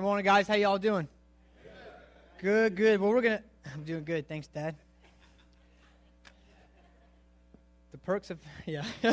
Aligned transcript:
Good 0.00 0.06
morning, 0.06 0.24
guys. 0.24 0.48
How 0.48 0.54
y'all 0.54 0.78
doing? 0.78 1.06
Good, 2.38 2.74
good. 2.74 3.02
Well, 3.02 3.10
we're 3.10 3.20
gonna. 3.20 3.42
I'm 3.74 3.84
doing 3.84 4.02
good. 4.02 4.26
Thanks, 4.26 4.46
Dad. 4.46 4.74
The 7.92 7.98
perks 7.98 8.30
of 8.30 8.38
yeah. 8.66 8.82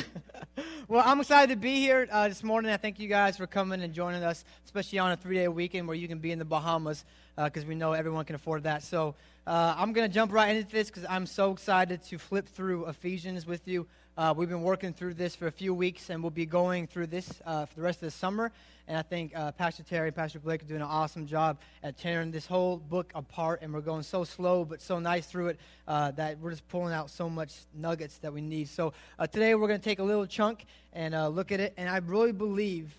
well, 0.87 1.03
I'm 1.05 1.19
excited 1.19 1.53
to 1.53 1.59
be 1.59 1.75
here 1.81 2.07
uh, 2.09 2.29
this 2.29 2.41
morning. 2.41 2.71
I 2.71 2.77
thank 2.77 3.01
you 3.01 3.09
guys 3.09 3.35
for 3.35 3.45
coming 3.47 3.81
and 3.81 3.93
joining 3.93 4.23
us, 4.23 4.45
especially 4.63 4.99
on 4.99 5.11
a 5.11 5.17
three-day 5.17 5.49
weekend 5.49 5.89
where 5.89 5.97
you 5.97 6.07
can 6.07 6.19
be 6.19 6.31
in 6.31 6.39
the 6.39 6.45
Bahamas, 6.45 7.03
because 7.35 7.65
uh, 7.65 7.67
we 7.67 7.75
know 7.75 7.91
everyone 7.91 8.23
can 8.23 8.35
afford 8.35 8.63
that. 8.63 8.81
So 8.81 9.13
uh, 9.45 9.75
I'm 9.77 9.91
gonna 9.91 10.07
jump 10.07 10.31
right 10.31 10.55
into 10.55 10.71
this 10.71 10.87
because 10.87 11.03
I'm 11.09 11.25
so 11.25 11.51
excited 11.51 12.01
to 12.03 12.17
flip 12.17 12.47
through 12.47 12.85
Ephesians 12.85 13.45
with 13.45 13.67
you. 13.67 13.87
Uh, 14.17 14.33
we've 14.35 14.49
been 14.49 14.63
working 14.63 14.93
through 14.93 15.13
this 15.13 15.35
for 15.35 15.45
a 15.45 15.51
few 15.51 15.75
weeks, 15.75 16.09
and 16.09 16.23
we'll 16.23 16.31
be 16.31 16.47
going 16.47 16.87
through 16.87 17.05
this 17.05 17.39
uh, 17.45 17.67
for 17.67 17.75
the 17.75 17.83
rest 17.83 17.97
of 17.97 18.07
the 18.07 18.11
summer. 18.11 18.51
And 18.87 18.97
I 18.97 19.03
think 19.03 19.31
uh, 19.37 19.51
Pastor 19.51 19.83
Terry 19.83 20.07
and 20.07 20.15
Pastor 20.15 20.39
Blake 20.39 20.63
are 20.63 20.65
doing 20.65 20.81
an 20.81 20.87
awesome 20.87 21.27
job 21.27 21.59
at 21.83 21.99
tearing 21.99 22.31
this 22.31 22.47
whole 22.47 22.77
book 22.77 23.11
apart. 23.13 23.59
And 23.61 23.71
we're 23.71 23.81
going 23.81 24.01
so 24.01 24.23
slow 24.23 24.65
but 24.65 24.81
so 24.81 24.97
nice 24.97 25.27
through 25.27 25.49
it 25.49 25.59
uh, 25.87 26.09
that 26.11 26.39
we're 26.39 26.49
just 26.49 26.67
pulling 26.67 26.95
out 26.95 27.11
so 27.11 27.29
much 27.29 27.53
nuggets 27.75 28.17
that 28.19 28.33
we 28.33 28.41
need. 28.41 28.69
So 28.69 28.91
uh, 29.19 29.27
today 29.27 29.53
we're 29.53 29.67
going 29.67 29.79
to 29.79 29.85
take 29.85 29.99
a 29.99 30.03
little 30.03 30.25
chunk 30.25 30.65
and 30.93 31.13
uh, 31.13 31.27
look 31.27 31.51
at 31.51 31.59
it. 31.59 31.75
And 31.77 31.87
I 31.87 31.97
really 31.97 32.31
believe, 32.31 32.89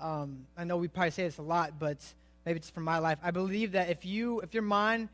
um, 0.00 0.46
I 0.56 0.64
know 0.64 0.78
we 0.78 0.88
probably 0.88 1.10
say 1.10 1.24
this 1.24 1.36
a 1.36 1.42
lot, 1.42 1.78
but 1.78 1.98
maybe 2.46 2.56
it's 2.56 2.70
from 2.70 2.84
my 2.84 2.96
life. 2.96 3.18
I 3.22 3.32
believe 3.32 3.72
that 3.72 3.90
if 3.90 4.06
you, 4.06 4.40
if 4.40 4.54
your 4.54 4.62
mind 4.62 5.10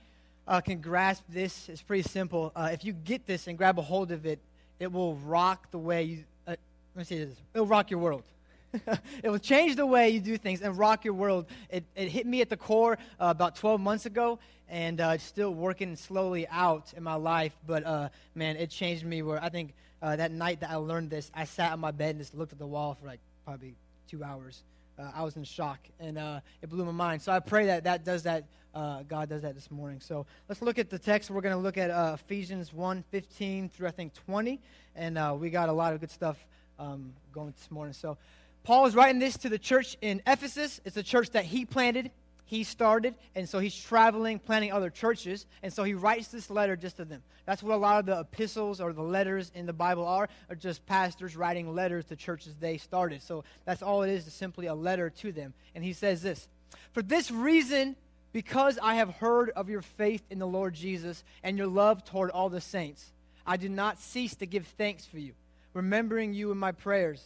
can 0.65 0.81
grasp 0.81 1.25
this, 1.29 1.69
it's 1.69 1.83
pretty 1.83 2.09
simple. 2.09 2.53
if 2.57 2.85
you 2.85 2.93
get 2.93 3.27
this 3.27 3.49
and 3.49 3.59
grab 3.59 3.81
a 3.81 3.83
hold 3.83 4.13
of 4.13 4.27
it, 4.27 4.39
it 4.81 4.91
will 4.91 5.15
rock 5.17 5.71
the 5.71 5.79
way 5.79 6.03
you, 6.03 6.25
uh, 6.47 6.57
let 6.95 6.97
me 6.97 7.05
say 7.05 7.25
this, 7.25 7.37
it'll 7.55 7.67
rock 7.67 7.91
your 7.91 8.01
world. 8.01 8.25
it 9.23 9.29
will 9.29 9.39
change 9.39 9.77
the 9.77 9.87
way 9.87 10.11
you 10.11 10.21
do 10.21 10.37
things 10.37 10.63
and 10.63 10.77
rock 10.79 11.05
your 11.05 11.15
world. 11.15 11.47
It, 11.69 11.85
it 11.95 12.09
hit 12.09 12.27
me 12.27 12.41
at 12.41 12.49
the 12.49 12.57
core 12.57 12.99
uh, 13.21 13.27
about 13.27 13.57
12 13.57 13.81
months 13.81 14.07
ago, 14.07 14.39
and 14.69 15.01
uh, 15.01 15.13
it's 15.15 15.25
still 15.25 15.53
working 15.53 15.97
slowly 15.97 16.49
out 16.49 16.93
in 16.97 17.03
my 17.03 17.15
life. 17.15 17.53
But 17.67 17.85
uh, 17.85 18.09
man, 18.35 18.57
it 18.57 18.71
changed 18.71 19.05
me. 19.05 19.23
Where 19.23 19.43
I 19.43 19.49
think 19.49 19.75
uh, 20.01 20.17
that 20.17 20.33
night 20.33 20.61
that 20.61 20.71
I 20.71 20.77
learned 20.77 21.11
this, 21.11 21.31
I 21.35 21.45
sat 21.45 21.73
on 21.73 21.81
my 21.81 21.91
bed 21.91 22.11
and 22.11 22.19
just 22.21 22.35
looked 22.35 22.53
at 22.53 22.59
the 22.59 22.67
wall 22.67 22.97
for 22.99 23.07
like 23.07 23.21
probably 23.45 23.75
two 24.09 24.23
hours. 24.25 24.63
Uh, 24.99 25.11
I 25.15 25.25
was 25.25 25.37
in 25.37 25.45
shock, 25.45 25.81
and 25.99 26.17
uh, 26.17 26.41
it 26.63 26.71
blew 26.71 26.85
my 26.85 26.93
mind. 26.93 27.23
So 27.23 27.33
I 27.33 27.41
pray 27.41 27.67
that 27.67 27.85
that 27.85 28.05
does 28.05 28.23
that. 28.23 28.45
Uh, 28.75 29.03
God 29.03 29.29
does 29.29 29.43
that 29.43 29.55
this 29.55 29.71
morning. 29.71 30.01
So 30.01 30.27
let's 30.49 30.63
look 30.63 30.79
at 30.79 30.91
the 30.91 30.99
text. 30.99 31.31
We're 31.31 31.41
going 31.41 31.57
to 31.57 31.61
look 31.61 31.77
at 31.77 31.91
uh, 31.91 32.13
Ephesians 32.15 32.73
1 32.73 33.05
15 33.11 33.69
through 33.69 33.89
I 33.89 33.91
think 33.91 34.15
20, 34.15 34.61
and 34.95 35.19
uh, 35.19 35.37
we 35.39 35.51
got 35.51 35.69
a 35.69 35.73
lot 35.73 35.93
of 35.93 36.01
good 36.01 36.11
stuff 36.11 36.37
um, 36.79 37.13
going 37.33 37.51
this 37.51 37.71
morning. 37.71 37.93
So 37.93 38.17
Paul 38.63 38.87
is 38.87 38.95
writing 38.95 39.19
this 39.19 39.37
to 39.39 39.49
the 39.49 39.59
church 39.59 39.97
in 40.01 40.23
Ephesus. 40.27 40.81
It's 40.85 40.97
a 40.97 41.03
church 41.03 41.31
that 41.31 41.45
he 41.45 41.65
planted, 41.65 42.13
he 42.45 42.63
started, 42.63 43.15
and 43.35 43.49
so 43.49 43.59
he's 43.59 43.75
traveling, 43.75 44.39
planting 44.39 44.73
other 44.73 44.91
churches, 44.91 45.47
and 45.63 45.73
so 45.73 45.83
he 45.83 45.95
writes 45.95 46.29
this 46.29 46.49
letter 46.49 46.77
just 46.77 46.99
to 46.99 47.05
them. 47.05 47.23
That's 47.47 47.65
what 47.65 47.75
a 47.75 47.79
lot 47.79 47.99
of 47.99 48.07
the 48.07 48.21
epistles 48.21 48.81
or 48.81 48.93
the 48.93 49.03
letters 49.03 49.51
in 49.55 49.67
the 49.67 49.73
Bible 49.73 50.07
are, 50.07 50.29
are 50.49 50.55
just 50.55 50.87
pastors 50.87 51.37
writing 51.37 51.75
letters 51.75 52.05
to 52.07 52.17
churches 52.17 52.55
they 52.61 52.77
started. 52.77 53.23
So 53.23 53.43
that's 53.65 53.83
all 53.83 54.03
it 54.03 54.11
is, 54.11 54.27
is 54.27 54.35
simply 54.35 54.67
a 54.67 54.75
letter 54.75 55.11
to 55.11 55.33
them. 55.33 55.55
And 55.75 55.83
he 55.83 55.93
says 55.93 56.23
this 56.23 56.47
For 56.93 57.03
this 57.03 57.31
reason, 57.31 57.97
because 58.33 58.79
I 58.81 58.95
have 58.95 59.11
heard 59.17 59.51
of 59.51 59.69
your 59.69 59.83
faith 59.83 60.23
in 60.31 60.39
the 60.39 60.47
Lord 60.47 60.75
Jesus 60.75 61.25
and 61.43 61.59
your 61.59 61.67
love 61.67 62.05
toward 62.05 62.31
all 62.31 62.49
the 62.49 62.61
saints, 62.61 63.11
I 63.47 63.57
do 63.57 63.69
not 63.69 63.99
cease 63.99 64.35
to 64.37 64.47
give 64.47 64.67
thanks 64.79 65.05
for 65.05 65.19
you, 65.19 65.33
remembering 65.75 66.35
you 66.35 66.53
in 66.53 66.59
my 66.59 66.73
prayers. 66.73 67.23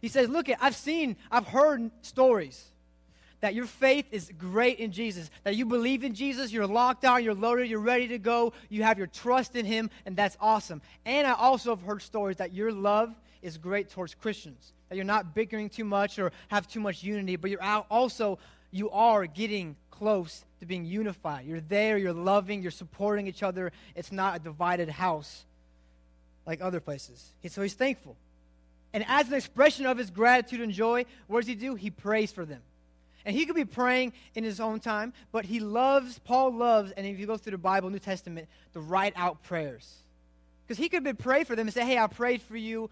He 0.00 0.08
says, 0.08 0.28
Look, 0.28 0.48
I've 0.60 0.76
seen, 0.76 1.16
I've 1.30 1.46
heard 1.46 1.90
stories 2.02 2.70
that 3.40 3.54
your 3.54 3.66
faith 3.66 4.06
is 4.10 4.30
great 4.38 4.78
in 4.78 4.92
Jesus, 4.92 5.30
that 5.44 5.56
you 5.56 5.64
believe 5.64 6.04
in 6.04 6.14
Jesus, 6.14 6.52
you're 6.52 6.66
locked 6.66 7.02
down, 7.02 7.24
you're 7.24 7.34
loaded, 7.34 7.68
you're 7.68 7.80
ready 7.80 8.08
to 8.08 8.18
go, 8.18 8.52
you 8.68 8.82
have 8.82 8.98
your 8.98 9.06
trust 9.06 9.56
in 9.56 9.64
Him, 9.64 9.90
and 10.04 10.16
that's 10.16 10.36
awesome. 10.40 10.82
And 11.06 11.26
I 11.26 11.32
also 11.32 11.70
have 11.70 11.82
heard 11.82 12.02
stories 12.02 12.36
that 12.36 12.52
your 12.52 12.70
love 12.70 13.14
is 13.42 13.56
great 13.56 13.90
towards 13.90 14.14
Christians, 14.14 14.72
that 14.88 14.96
you're 14.96 15.04
not 15.04 15.34
bickering 15.34 15.70
too 15.70 15.84
much 15.84 16.18
or 16.18 16.32
have 16.48 16.68
too 16.68 16.80
much 16.80 17.02
unity, 17.02 17.36
but 17.36 17.50
you're 17.50 17.62
out 17.62 17.86
also, 17.90 18.38
you 18.70 18.90
are 18.90 19.26
getting 19.26 19.76
close 19.90 20.44
to 20.60 20.66
being 20.66 20.84
unified. 20.84 21.46
You're 21.46 21.60
there, 21.60 21.98
you're 21.98 22.12
loving, 22.12 22.62
you're 22.62 22.70
supporting 22.70 23.26
each 23.26 23.42
other. 23.42 23.72
It's 23.94 24.12
not 24.12 24.36
a 24.36 24.38
divided 24.38 24.88
house 24.88 25.44
like 26.46 26.60
other 26.60 26.80
places. 26.80 27.32
So 27.48 27.62
he's 27.62 27.74
thankful. 27.74 28.16
And 28.92 29.04
as 29.06 29.28
an 29.28 29.34
expression 29.34 29.86
of 29.86 29.98
his 29.98 30.10
gratitude 30.10 30.60
and 30.60 30.72
joy, 30.72 31.04
what 31.26 31.40
does 31.40 31.48
he 31.48 31.54
do? 31.54 31.74
He 31.74 31.90
prays 31.90 32.32
for 32.32 32.44
them. 32.44 32.60
And 33.24 33.36
he 33.36 33.44
could 33.44 33.54
be 33.54 33.66
praying 33.66 34.14
in 34.34 34.44
his 34.44 34.60
own 34.60 34.80
time, 34.80 35.12
but 35.30 35.44
he 35.44 35.60
loves, 35.60 36.18
Paul 36.20 36.54
loves, 36.54 36.90
and 36.92 37.06
if 37.06 37.18
you 37.18 37.26
go 37.26 37.36
through 37.36 37.52
the 37.52 37.58
Bible, 37.58 37.90
New 37.90 37.98
Testament, 37.98 38.48
to 38.72 38.80
write 38.80 39.12
out 39.14 39.42
prayers. 39.42 39.94
Because 40.66 40.78
he 40.78 40.88
could 40.88 41.04
be 41.04 41.12
pray 41.12 41.44
for 41.44 41.54
them 41.54 41.66
and 41.66 41.74
say, 41.74 41.84
hey, 41.84 41.98
I 41.98 42.06
prayed 42.06 42.40
for 42.40 42.56
you. 42.56 42.88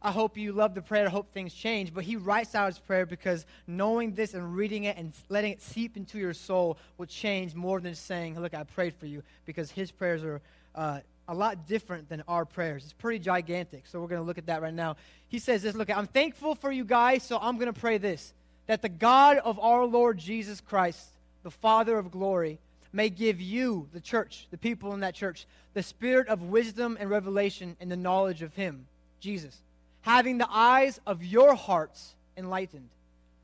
I 0.00 0.12
hope 0.12 0.36
you 0.36 0.52
love 0.52 0.74
the 0.74 0.82
prayer. 0.82 1.06
I 1.06 1.10
hope 1.10 1.32
things 1.32 1.52
change. 1.52 1.92
But 1.92 2.04
he 2.04 2.16
writes 2.16 2.54
out 2.54 2.66
his 2.66 2.78
prayer 2.78 3.04
because 3.04 3.46
knowing 3.66 4.14
this 4.14 4.34
and 4.34 4.54
reading 4.54 4.84
it 4.84 4.96
and 4.96 5.12
letting 5.28 5.52
it 5.52 5.60
seep 5.60 5.96
into 5.96 6.18
your 6.18 6.34
soul 6.34 6.78
will 6.98 7.06
change 7.06 7.54
more 7.54 7.80
than 7.80 7.94
saying, 7.94 8.38
look, 8.38 8.54
I 8.54 8.62
prayed 8.62 8.94
for 8.94 9.06
you. 9.06 9.22
Because 9.44 9.70
his 9.70 9.90
prayers 9.90 10.22
are 10.22 10.40
uh, 10.74 11.00
a 11.26 11.34
lot 11.34 11.66
different 11.66 12.08
than 12.08 12.22
our 12.28 12.44
prayers. 12.44 12.84
It's 12.84 12.92
pretty 12.92 13.18
gigantic. 13.18 13.86
So 13.86 14.00
we're 14.00 14.08
going 14.08 14.20
to 14.20 14.26
look 14.26 14.38
at 14.38 14.46
that 14.46 14.62
right 14.62 14.72
now. 14.72 14.96
He 15.28 15.38
says 15.38 15.62
this 15.62 15.74
Look, 15.74 15.90
I'm 15.90 16.06
thankful 16.06 16.54
for 16.54 16.70
you 16.70 16.84
guys, 16.84 17.22
so 17.22 17.38
I'm 17.40 17.56
going 17.56 17.72
to 17.72 17.78
pray 17.78 17.98
this 17.98 18.32
that 18.66 18.82
the 18.82 18.88
God 18.88 19.38
of 19.38 19.58
our 19.58 19.84
Lord 19.84 20.18
Jesus 20.18 20.60
Christ, 20.60 21.08
the 21.42 21.50
Father 21.50 21.98
of 21.98 22.10
glory, 22.10 22.58
may 22.92 23.08
give 23.08 23.40
you, 23.40 23.88
the 23.92 24.00
church, 24.00 24.46
the 24.50 24.58
people 24.58 24.92
in 24.92 25.00
that 25.00 25.14
church, 25.14 25.46
the 25.74 25.82
spirit 25.82 26.28
of 26.28 26.42
wisdom 26.42 26.96
and 27.00 27.10
revelation 27.10 27.76
and 27.80 27.90
the 27.90 27.96
knowledge 27.96 28.42
of 28.42 28.54
Him, 28.54 28.86
Jesus, 29.20 29.60
having 30.08 30.38
the 30.38 30.48
eyes 30.50 31.00
of 31.06 31.24
your 31.24 31.54
hearts 31.54 32.14
enlightened, 32.36 32.88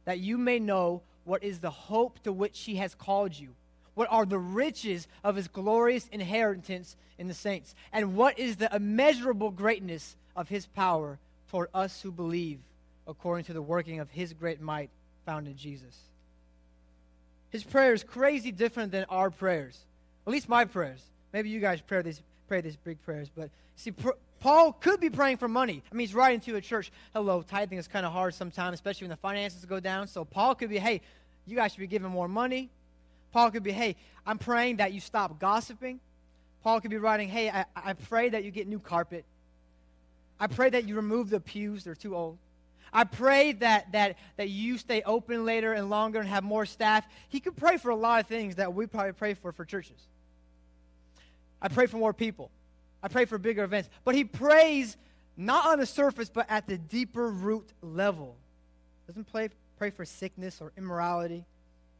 that 0.05 0.19
you 0.19 0.39
may 0.39 0.59
know 0.59 1.03
what 1.25 1.43
is 1.43 1.61
the 1.61 1.71
hope 1.71 2.19
to 2.25 2.33
which 2.33 2.61
He 2.61 2.77
has 2.77 2.95
called 2.95 3.39
you 3.39 3.55
what 3.95 4.09
are 4.11 4.27
the 4.27 4.39
riches 4.39 5.09
of 5.23 5.37
his 5.37 5.49
glorious 5.49 6.09
inheritance 6.09 6.97
in 7.19 7.29
the 7.29 7.35
saints? 7.35 7.75
And 7.93 8.17
what 8.17 8.39
is 8.39 8.57
the 8.57 8.75
immeasurable 8.75 9.51
greatness 9.51 10.17
of 10.37 10.49
his 10.49 10.67
power 10.67 11.19
toward 11.49 11.69
us 11.73 12.03
who 12.03 12.11
believe, 12.11 12.59
according 13.07 13.45
to 13.47 13.53
the 13.53 13.63
working 13.63 14.01
of 14.01 14.11
his 14.11 14.33
great 14.33 14.61
might 14.61 14.91
found 15.25 15.47
in 15.47 15.57
Jesus? 15.57 15.97
His 17.51 17.63
prayer 17.63 17.95
is 17.95 18.03
crazy 18.03 18.51
different 18.51 18.91
than 18.91 19.05
our 19.09 19.31
prayers. 19.31 19.79
At 20.27 20.33
least 20.33 20.49
my 20.49 20.65
prayers. 20.65 21.01
Maybe 21.33 21.51
you 21.51 21.61
guys 21.61 21.81
pray 21.81 22.03
these, 22.03 22.21
pray 22.49 22.61
these 22.61 22.77
big 22.77 23.01
prayers. 23.03 23.31
But 23.35 23.51
see, 23.77 23.93
pr- 23.93 24.11
Paul 24.45 24.75
could 24.75 25.01
be 25.01 25.09
praying 25.09 25.39
for 25.39 25.49
money. 25.49 25.83
I 25.91 25.95
mean, 25.95 26.07
he's 26.07 26.15
writing 26.15 26.39
to 26.41 26.57
a 26.57 26.61
church. 26.61 26.93
Hello, 27.15 27.41
tithing 27.41 27.79
is 27.79 27.89
kind 27.89 28.05
of 28.05 28.13
hard 28.13 28.35
sometimes, 28.35 28.75
especially 28.75 29.07
when 29.07 29.11
the 29.13 29.17
finances 29.17 29.65
go 29.65 29.81
down. 29.81 30.07
So 30.07 30.27
Paul 30.27 30.55
could 30.55 30.69
be, 30.69 30.77
hey, 30.77 31.01
you 31.47 31.57
guys 31.57 31.73
should 31.73 31.81
be 31.81 31.87
giving 31.87 32.11
more 32.11 32.29
money. 32.29 32.69
Paul 33.33 33.51
could 33.51 33.63
be, 33.63 33.73
hey, 33.73 33.97
I'm 34.27 34.37
praying 34.37 34.77
that 34.77 34.93
you 34.93 35.01
stop 35.01 35.39
gossiping. 35.39 35.99
Paul 36.63 36.83
could 36.83 36.91
be 36.91 36.99
writing, 36.99 37.31
hey, 37.31 37.49
I, 37.49 37.65
I 37.75 37.95
pray 37.95 38.29
that 38.29 38.45
you 38.45 38.51
get 38.51 38.69
new 38.69 38.79
carpet. 38.79 39.25
I 40.39 40.47
pray 40.47 40.69
that 40.69 40.87
you 40.87 40.97
remove 40.97 41.31
the 41.31 41.41
pews, 41.41 41.85
they're 41.85 41.95
too 41.95 42.15
old. 42.15 42.37
I 42.93 43.05
pray 43.05 43.53
that, 43.53 43.93
that, 43.93 44.19
that 44.37 44.51
you 44.51 44.77
stay 44.77 45.01
open 45.07 45.47
later 45.47 45.73
and 45.73 45.89
longer 45.89 46.21
and 46.21 46.29
have 46.29 46.45
more 46.45 46.67
staff. 46.67 47.07
He 47.31 47.41
could 47.41 47.57
pray 47.57 47.79
for 47.79 47.89
a 47.89 47.97
lot 47.97 48.21
of 48.21 48.27
things 48.27 48.57
that 48.57 48.75
we 48.75 48.87
probably 48.87 49.15
pray 49.15 49.33
for 49.33 49.53
for 49.53 49.65
churches. 49.65 50.07
I 51.63 51.69
pray 51.69 51.87
for 51.87 51.97
more 51.97 52.13
people. 52.13 52.51
I 53.05 53.09
pray 53.09 53.27
for 53.27 53.37
bigger 53.37 53.63
events. 53.63 53.91
But 54.03 54.15
he 54.15 54.25
prays 54.25 54.97
not 55.37 55.67
on 55.67 55.79
the 55.79 55.85
surface, 55.85 56.31
but 56.31 56.47
at 56.49 56.67
the 56.67 56.79
deeper 56.79 57.29
root 57.29 57.69
level. 57.83 58.35
Doesn't 59.07 59.31
pray, 59.31 59.51
pray 59.79 59.91
for 59.91 60.07
sickness 60.07 60.63
or 60.63 60.73
immorality. 60.79 61.45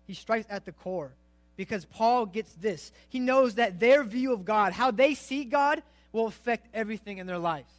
He 0.07 0.15
strikes 0.15 0.47
at 0.49 0.65
the 0.65 0.73
core 0.73 1.13
because 1.59 1.85
Paul 1.85 2.25
gets 2.25 2.55
this. 2.55 2.91
He 3.11 3.21
knows 3.21 3.57
that 3.57 3.79
their 3.79 4.03
view 4.03 4.33
of 4.33 4.47
God, 4.47 4.73
how 4.73 4.91
they 4.91 5.13
see 5.15 5.45
God, 5.45 5.83
will 6.11 6.27
affect 6.27 6.69
everything 6.73 7.19
in 7.19 7.27
their 7.27 7.39
lives. 7.39 7.71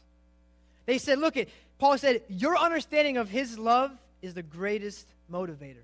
They 0.86 1.00
said, 1.00 1.18
look 1.18 1.36
at 1.36 1.48
Paul 1.80 1.98
said, 1.98 2.22
your 2.30 2.56
understanding 2.56 3.18
of 3.18 3.28
his 3.28 3.58
love 3.58 3.92
is 4.22 4.36
the 4.36 4.44
greatest 4.44 5.08
motivator. 5.32 5.84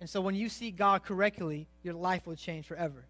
And 0.00 0.08
so 0.08 0.20
when 0.20 0.36
you 0.36 0.48
see 0.48 0.70
God 0.70 1.02
correctly, 1.02 1.66
your 1.82 1.94
life 1.94 2.24
will 2.24 2.36
change 2.36 2.66
forever. 2.66 3.04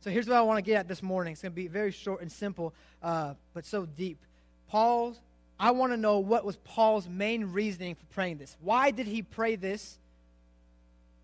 So 0.00 0.10
here's 0.10 0.26
what 0.28 0.36
I 0.36 0.42
want 0.42 0.58
to 0.58 0.62
get 0.62 0.76
at 0.78 0.88
this 0.88 1.02
morning. 1.02 1.32
It's 1.32 1.42
going 1.42 1.52
to 1.52 1.56
be 1.56 1.68
very 1.68 1.90
short 1.90 2.22
and 2.22 2.30
simple, 2.30 2.72
uh, 3.02 3.34
but 3.54 3.66
so 3.66 3.86
deep. 3.86 4.18
Paul's, 4.68 5.18
I 5.58 5.72
want 5.72 5.92
to 5.92 5.96
know 5.96 6.18
what 6.18 6.44
was 6.44 6.56
Paul's 6.56 7.08
main 7.08 7.46
reasoning 7.46 7.94
for 7.94 8.06
praying 8.06 8.38
this. 8.38 8.56
Why 8.60 8.90
did 8.90 9.06
he 9.06 9.22
pray 9.22 9.56
this? 9.56 9.98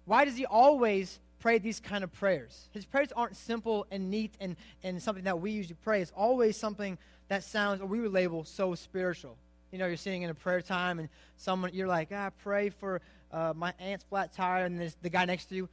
Why 0.07 0.25
does 0.25 0.37
he 0.37 0.45
always 0.45 1.21
pray 1.45 1.59
these 1.59 1.79
kind 1.79 2.03
of 2.03 2.11
prayers. 2.11 2.71
His 2.73 2.87
prayers 2.87 3.13
aren't 3.15 3.37
simple 3.37 3.87
and 3.91 4.11
neat 4.11 4.33
and, 4.41 4.57
and 4.83 5.03
something 5.03 5.25
that 5.25 5.43
we 5.43 5.51
usually 5.51 5.77
pray. 5.85 6.01
It's 6.01 6.11
always 6.17 6.57
something 6.57 6.97
that 7.29 7.45
sounds, 7.45 7.83
or 7.83 7.87
we 7.87 8.01
would 8.01 8.15
label, 8.15 8.45
so 8.45 8.75
spiritual. 8.75 9.37
You 9.71 9.77
know, 9.77 9.87
you're 9.87 9.99
sitting 9.99 10.23
in 10.23 10.31
a 10.31 10.35
prayer 10.35 10.63
time 10.63 10.99
and 10.99 11.11
someone, 11.37 11.73
you're 11.75 11.87
like, 11.87 12.09
ah, 12.15 12.31
pray 12.43 12.71
for 12.71 13.03
uh, 13.31 13.53
my 13.55 13.75
aunt's 13.79 14.05
flat 14.05 14.33
tire. 14.33 14.65
And 14.65 14.81
there's 14.81 14.97
the 15.03 15.11
guy 15.11 15.27
next 15.27 15.51
to 15.51 15.55
you, 15.55 15.69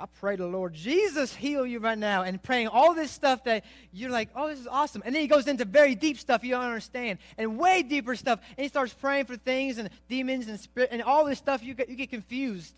I 0.00 0.06
pray 0.06 0.36
the 0.36 0.46
Lord 0.46 0.72
Jesus 0.72 1.34
heal 1.34 1.66
you 1.66 1.78
right 1.78 1.98
now. 1.98 2.22
And 2.22 2.42
praying 2.42 2.68
all 2.68 2.94
this 2.94 3.10
stuff 3.10 3.44
that 3.44 3.64
you're 3.92 4.10
like, 4.10 4.30
oh, 4.34 4.48
this 4.48 4.58
is 4.58 4.66
awesome. 4.66 5.02
And 5.04 5.14
then 5.14 5.20
he 5.20 5.28
goes 5.28 5.46
into 5.46 5.66
very 5.66 5.94
deep 5.94 6.18
stuff 6.18 6.42
you 6.42 6.52
don't 6.52 6.64
understand 6.64 7.18
and 7.36 7.58
way 7.58 7.82
deeper 7.82 8.16
stuff. 8.16 8.40
And 8.56 8.62
he 8.62 8.68
starts 8.68 8.94
praying 8.94 9.26
for 9.26 9.36
things 9.36 9.76
and 9.76 9.90
demons 10.08 10.48
and 10.48 10.58
spirit 10.58 10.88
and 10.90 11.02
all 11.02 11.26
this 11.26 11.36
stuff. 11.36 11.62
You 11.62 11.74
get, 11.74 11.90
you 11.90 11.96
get 11.96 12.08
confused. 12.08 12.74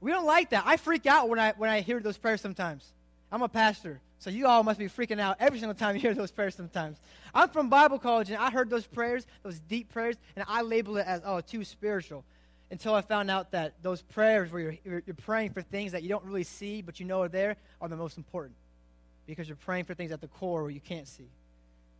We 0.00 0.10
don't 0.10 0.24
like 0.24 0.50
that. 0.50 0.64
I 0.66 0.78
freak 0.78 1.04
out 1.04 1.28
when 1.28 1.38
I, 1.38 1.52
when 1.58 1.68
I 1.68 1.82
hear 1.82 2.00
those 2.00 2.16
prayers 2.16 2.40
sometimes. 2.40 2.90
I'm 3.30 3.42
a 3.42 3.48
pastor. 3.48 4.00
So 4.18 4.30
you 4.30 4.46
all 4.46 4.62
must 4.62 4.78
be 4.78 4.86
freaking 4.86 5.20
out 5.20 5.36
every 5.40 5.58
single 5.58 5.74
time 5.74 5.94
you 5.94 6.00
hear 6.00 6.14
those 6.14 6.30
prayers 6.30 6.54
sometimes. 6.54 6.96
I'm 7.34 7.50
from 7.50 7.68
Bible 7.68 7.98
college 7.98 8.30
and 8.30 8.38
I 8.38 8.50
heard 8.50 8.70
those 8.70 8.86
prayers, 8.86 9.26
those 9.42 9.58
deep 9.58 9.92
prayers, 9.92 10.16
and 10.36 10.46
I 10.48 10.62
label 10.62 10.96
it 10.96 11.06
as, 11.06 11.20
oh, 11.26 11.42
too 11.42 11.64
spiritual. 11.64 12.24
Until 12.74 12.96
I 12.96 13.02
found 13.02 13.30
out 13.30 13.52
that 13.52 13.74
those 13.82 14.02
prayers 14.02 14.50
where 14.50 14.76
you're, 14.84 15.00
you're 15.06 15.14
praying 15.14 15.50
for 15.50 15.62
things 15.62 15.92
that 15.92 16.02
you 16.02 16.08
don't 16.08 16.24
really 16.24 16.42
see 16.42 16.82
but 16.82 16.98
you 16.98 17.06
know 17.06 17.22
are 17.22 17.28
there 17.28 17.54
are 17.80 17.88
the 17.88 17.94
most 17.94 18.16
important. 18.16 18.56
Because 19.28 19.48
you're 19.48 19.54
praying 19.54 19.84
for 19.84 19.94
things 19.94 20.10
at 20.10 20.20
the 20.20 20.26
core 20.26 20.62
where 20.62 20.72
you 20.72 20.80
can't 20.80 21.06
see. 21.06 21.28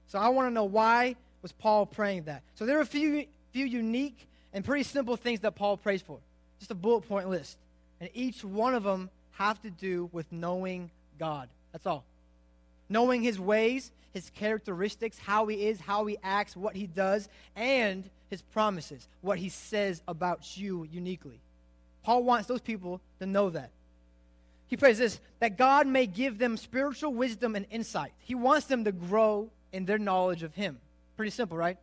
So 0.09 0.19
I 0.19 0.31
want 0.31 0.49
to 0.49 0.51
know 0.51 0.65
why 0.65 1.15
was 1.43 1.53
Paul 1.53 1.87
praying 1.87 2.25
that? 2.25 2.43
So 2.57 2.67
there 2.67 2.77
are 2.77 2.81
a 2.81 2.87
few, 2.87 3.25
few 3.53 3.65
unique 3.65 4.27
and 4.53 4.65
pretty 4.65 4.83
simple 4.83 5.17
things 5.17 5.39
that 5.41 5.55
Paul 5.55 5.77
prays 5.77 6.03
for. 6.03 6.19
Just 6.59 6.73
a 6.73 6.75
bullet 6.75 7.03
point 7.03 7.31
list. 7.31 7.57
And 8.01 8.11
each 8.13 8.43
one 8.43 8.75
of 8.75 8.83
them 8.83 9.11
have 9.35 9.63
to 9.63 9.71
do 9.71 10.11
with 10.11 10.33
knowing 10.33 10.91
God. 11.21 11.49
That's 11.71 11.87
all 11.87 12.03
knowing 12.89 13.23
his 13.23 13.39
ways, 13.41 13.93
his 14.13 14.31
characteristics, 14.31 15.19
how 15.19 15.47
he 15.47 15.67
is, 15.67 15.81
how 15.81 16.07
he 16.07 16.17
acts, 16.23 16.57
what 16.57 16.77
he 16.77 16.87
does, 16.87 17.29
and 17.57 18.09
his 18.31 18.43
promises, 18.43 19.09
what 19.21 19.39
he 19.39 19.49
says 19.49 20.03
about 20.07 20.57
you 20.57 20.89
uniquely. 20.91 21.41
Paul 22.05 22.23
wants 22.23 22.47
those 22.47 22.61
people 22.61 23.01
to 23.19 23.27
know 23.27 23.51
that. 23.51 23.71
He 24.67 24.77
prays 24.77 24.99
this 24.99 25.21
that 25.41 25.59
God 25.59 25.87
may 25.87 26.07
give 26.07 26.39
them 26.39 26.57
spiritual 26.57 27.13
wisdom 27.13 27.57
and 27.57 27.67
insight. 27.71 28.13
He 28.21 28.35
wants 28.35 28.67
them 28.67 28.85
to 28.85 28.93
grow 28.93 29.51
in 29.73 29.85
their 29.85 29.99
knowledge 29.99 30.43
of 30.43 30.55
him. 30.55 30.79
Pretty 31.17 31.31
simple, 31.31 31.57
right? 31.57 31.77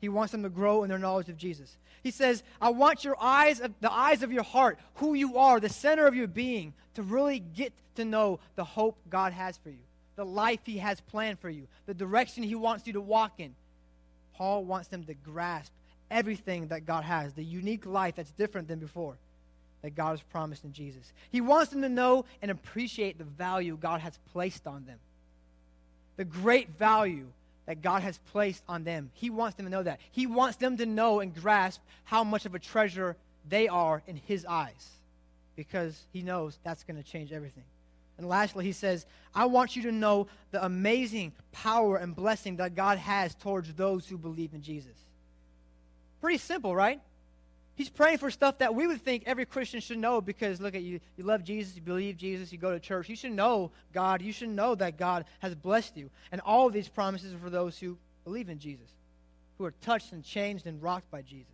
He 0.00 0.08
wants 0.08 0.32
them 0.32 0.42
to 0.42 0.48
grow 0.48 0.82
in 0.82 0.90
their 0.90 0.98
knowledge 0.98 1.28
of 1.28 1.36
Jesus. 1.36 1.76
He 2.02 2.10
says, 2.10 2.42
I 2.60 2.70
want 2.70 3.04
your 3.04 3.16
eyes, 3.20 3.62
the 3.80 3.92
eyes 3.92 4.22
of 4.22 4.32
your 4.32 4.42
heart, 4.42 4.78
who 4.96 5.14
you 5.14 5.38
are, 5.38 5.60
the 5.60 5.68
center 5.68 6.06
of 6.06 6.14
your 6.14 6.26
being, 6.26 6.74
to 6.94 7.02
really 7.02 7.38
get 7.38 7.72
to 7.94 8.04
know 8.04 8.40
the 8.56 8.64
hope 8.64 8.98
God 9.08 9.32
has 9.32 9.56
for 9.56 9.70
you 9.70 9.83
the 10.16 10.24
life 10.24 10.60
He 10.64 10.78
has 10.78 11.00
planned 11.00 11.38
for 11.38 11.50
you, 11.50 11.66
the 11.86 11.94
direction 11.94 12.42
He 12.42 12.54
wants 12.54 12.86
you 12.86 12.92
to 12.94 13.00
walk 13.00 13.34
in. 13.38 13.54
Paul 14.36 14.64
wants 14.64 14.88
them 14.88 15.04
to 15.04 15.14
grasp 15.14 15.72
everything 16.10 16.68
that 16.68 16.86
God 16.86 17.04
has, 17.04 17.32
the 17.32 17.44
unique 17.44 17.86
life 17.86 18.16
that's 18.16 18.30
different 18.32 18.68
than 18.68 18.78
before 18.78 19.16
that 19.82 19.94
God 19.94 20.12
has 20.12 20.22
promised 20.22 20.64
in 20.64 20.72
Jesus. 20.72 21.12
He 21.30 21.42
wants 21.42 21.70
them 21.70 21.82
to 21.82 21.90
know 21.90 22.24
and 22.40 22.50
appreciate 22.50 23.18
the 23.18 23.24
value 23.24 23.76
God 23.78 24.00
has 24.00 24.18
placed 24.32 24.66
on 24.66 24.86
them, 24.86 24.98
the 26.16 26.24
great 26.24 26.70
value 26.70 27.26
that 27.66 27.82
God 27.82 28.02
has 28.02 28.18
placed 28.32 28.62
on 28.66 28.84
them. 28.84 29.10
He 29.12 29.28
wants 29.28 29.56
them 29.56 29.66
to 29.66 29.70
know 29.70 29.82
that. 29.82 30.00
He 30.10 30.26
wants 30.26 30.56
them 30.56 30.78
to 30.78 30.86
know 30.86 31.20
and 31.20 31.34
grasp 31.34 31.82
how 32.04 32.24
much 32.24 32.46
of 32.46 32.54
a 32.54 32.58
treasure 32.58 33.14
they 33.46 33.68
are 33.68 34.02
in 34.06 34.16
His 34.16 34.46
eyes 34.46 34.88
because 35.54 36.00
He 36.14 36.22
knows 36.22 36.58
that's 36.64 36.84
going 36.84 36.96
to 36.96 37.08
change 37.08 37.30
everything. 37.30 37.64
And 38.18 38.28
lastly, 38.28 38.64
he 38.64 38.72
says, 38.72 39.06
I 39.34 39.46
want 39.46 39.74
you 39.74 39.82
to 39.82 39.92
know 39.92 40.28
the 40.52 40.64
amazing 40.64 41.32
power 41.52 41.96
and 41.96 42.14
blessing 42.14 42.56
that 42.56 42.74
God 42.74 42.98
has 42.98 43.34
towards 43.34 43.72
those 43.74 44.08
who 44.08 44.16
believe 44.16 44.54
in 44.54 44.62
Jesus. 44.62 44.96
Pretty 46.20 46.38
simple, 46.38 46.74
right? 46.74 47.00
He's 47.76 47.88
praying 47.88 48.18
for 48.18 48.30
stuff 48.30 48.58
that 48.58 48.74
we 48.74 48.86
would 48.86 49.02
think 49.02 49.24
every 49.26 49.44
Christian 49.44 49.80
should 49.80 49.98
know 49.98 50.20
because 50.20 50.60
look 50.60 50.76
at 50.76 50.82
you. 50.82 51.00
You 51.16 51.24
love 51.24 51.42
Jesus, 51.42 51.74
you 51.74 51.82
believe 51.82 52.16
Jesus, 52.16 52.52
you 52.52 52.58
go 52.58 52.70
to 52.70 52.78
church. 52.78 53.08
You 53.08 53.16
should 53.16 53.32
know 53.32 53.72
God. 53.92 54.22
You 54.22 54.32
should 54.32 54.50
know 54.50 54.76
that 54.76 54.96
God 54.96 55.24
has 55.40 55.56
blessed 55.56 55.96
you. 55.96 56.08
And 56.30 56.40
all 56.42 56.68
of 56.68 56.72
these 56.72 56.88
promises 56.88 57.34
are 57.34 57.38
for 57.38 57.50
those 57.50 57.78
who 57.78 57.98
believe 58.24 58.48
in 58.48 58.60
Jesus, 58.60 58.86
who 59.58 59.64
are 59.64 59.74
touched 59.82 60.12
and 60.12 60.22
changed 60.22 60.66
and 60.66 60.80
rocked 60.80 61.10
by 61.10 61.22
Jesus. 61.22 61.48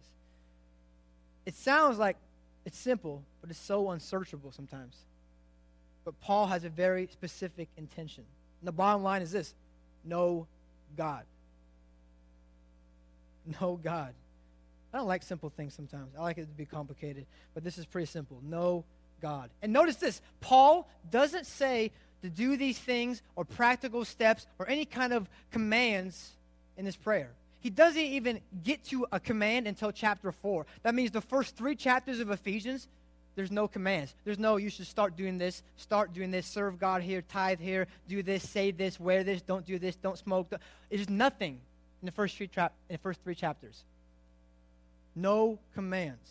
It 1.47 1.55
sounds 1.55 1.99
like 1.99 2.19
it's 2.67 2.79
simple, 2.79 3.23
but 3.41 3.49
it's 3.49 3.59
so 3.59 3.91
unsearchable 3.91 4.53
sometimes. 4.53 4.95
But 6.05 6.21
Paul 6.21 6.47
has 6.47 6.65
a 6.65 6.69
very 6.69 7.09
specific 7.13 7.69
intention. 7.77 8.25
And 8.61 8.69
the 8.69 8.73
bottom 8.73 9.03
line 9.03 9.23
is 9.23 9.33
this 9.33 9.55
know 10.05 10.47
God. 10.97 11.25
Know 13.61 13.79
God. 13.83 14.15
I 14.93 14.99
don't 14.99 15.07
like 15.07 15.23
simple 15.23 15.51
things 15.51 15.75
sometimes. 15.75 16.15
I 16.19 16.23
like 16.23 16.39
it 16.39 16.43
to 16.43 16.47
be 16.49 16.65
complicated, 16.65 17.27
but 17.55 17.63
this 17.63 17.79
is 17.79 17.87
pretty 17.87 18.07
simple. 18.07 18.41
Know 18.43 18.85
God. 19.21 19.51
And 19.63 19.73
notice 19.73 19.97
this 19.97 20.21
Paul 20.41 20.89
doesn't 21.11 21.47
say 21.47 21.93
to 22.23 22.29
do 22.29 22.57
these 22.57 22.79
things 22.79 23.23
or 23.37 23.45
practical 23.45 24.05
steps 24.05 24.47
or 24.59 24.69
any 24.69 24.85
kind 24.85 25.13
of 25.13 25.29
commands 25.51 26.33
in 26.77 26.85
this 26.85 26.97
prayer. 26.97 27.31
He 27.61 27.71
doesn't 27.71 28.01
even 28.01 28.41
get 28.65 28.85
to 28.87 29.07
a 29.13 29.21
command 29.21 29.67
until 29.67 29.93
chapter 29.93 30.33
4. 30.33 30.67
That 30.83 30.95
means 30.95 31.11
the 31.11 31.21
first 31.21 31.57
three 31.57 31.77
chapters 31.77 32.21
of 32.21 32.31
Ephesians, 32.31 32.89
there's 33.37 33.51
no 33.51 33.69
commands. 33.69 34.15
There's 34.25 34.39
no, 34.39 34.57
you 34.57 34.71
should 34.71 34.87
start 34.87 35.17
doing 35.17 35.39
this, 35.39 35.63
start 35.77 36.13
doing 36.13 36.31
this, 36.31 36.47
serve 36.47 36.79
God 36.79 37.03
here, 37.03 37.23
tithe 37.23 37.61
here, 37.61 37.87
do 38.09 38.23
this, 38.23 38.49
say 38.49 38.71
this, 38.71 38.99
wear 38.99 39.25
this, 39.25 39.43
don't 39.43 39.65
do 39.65 39.79
this, 39.79 39.97
don't 39.97 40.19
smoke. 40.19 40.53
There's 40.91 41.09
nothing 41.09 41.61
in 42.03 42.07
the 42.07 42.13
first 42.13 42.37
three, 42.37 42.49
tra- 42.49 42.71
in 42.89 42.95
the 42.95 42.99
first 42.99 43.23
three 43.23 43.35
chapters. 43.35 43.83
No 45.15 45.59
commands. 45.75 46.29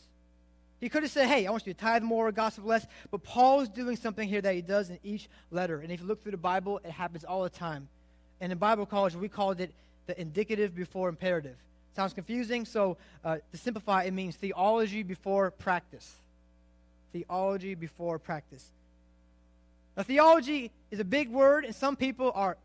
He 0.79 0.87
could 0.87 1.03
have 1.03 1.11
said, 1.11 1.27
hey, 1.27 1.45
I 1.45 1.51
want 1.51 1.67
you 1.67 1.73
to 1.73 1.79
tithe 1.79 2.03
more, 2.03 2.31
gossip 2.31 2.65
less. 2.65 2.85
But 3.11 3.23
Paul 3.23 3.61
is 3.61 3.69
doing 3.69 3.97
something 3.97 4.27
here 4.27 4.41
that 4.41 4.55
he 4.55 4.61
does 4.61 4.89
in 4.89 4.99
each 5.03 5.27
letter. 5.51 5.81
And 5.81 5.91
if 5.91 5.99
you 6.01 6.05
look 6.07 6.23
through 6.23 6.31
the 6.31 6.37
Bible, 6.37 6.79
it 6.85 6.91
happens 6.91 7.25
all 7.25 7.43
the 7.43 7.49
time. 7.49 7.89
And 8.39 8.51
in 8.51 8.57
Bible 8.57 8.85
college, 8.85 9.15
we 9.15 9.27
called 9.27 9.59
it 9.59 9.73
the 10.07 10.19
indicative 10.19 10.75
before 10.75 11.09
imperative. 11.09 11.55
Sounds 11.95 12.13
confusing, 12.13 12.65
so 12.65 12.97
uh, 13.25 13.37
to 13.51 13.57
simplify, 13.57 14.03
it 14.03 14.13
means 14.13 14.35
theology 14.37 15.03
before 15.03 15.51
practice 15.51 16.15
theology 17.11 17.75
before 17.75 18.19
practice. 18.19 18.65
Now, 19.97 20.03
theology 20.03 20.71
is 20.91 20.99
a 20.99 21.03
big 21.03 21.29
word, 21.29 21.65
and 21.65 21.75
some 21.75 21.95
people 21.95 22.31
are 22.33 22.57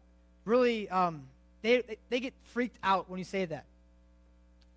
really, 0.44 0.88
um, 0.88 1.22
they, 1.62 1.82
they 2.10 2.20
get 2.20 2.34
freaked 2.52 2.78
out 2.82 3.10
when 3.10 3.18
you 3.18 3.24
say 3.24 3.44
that. 3.44 3.64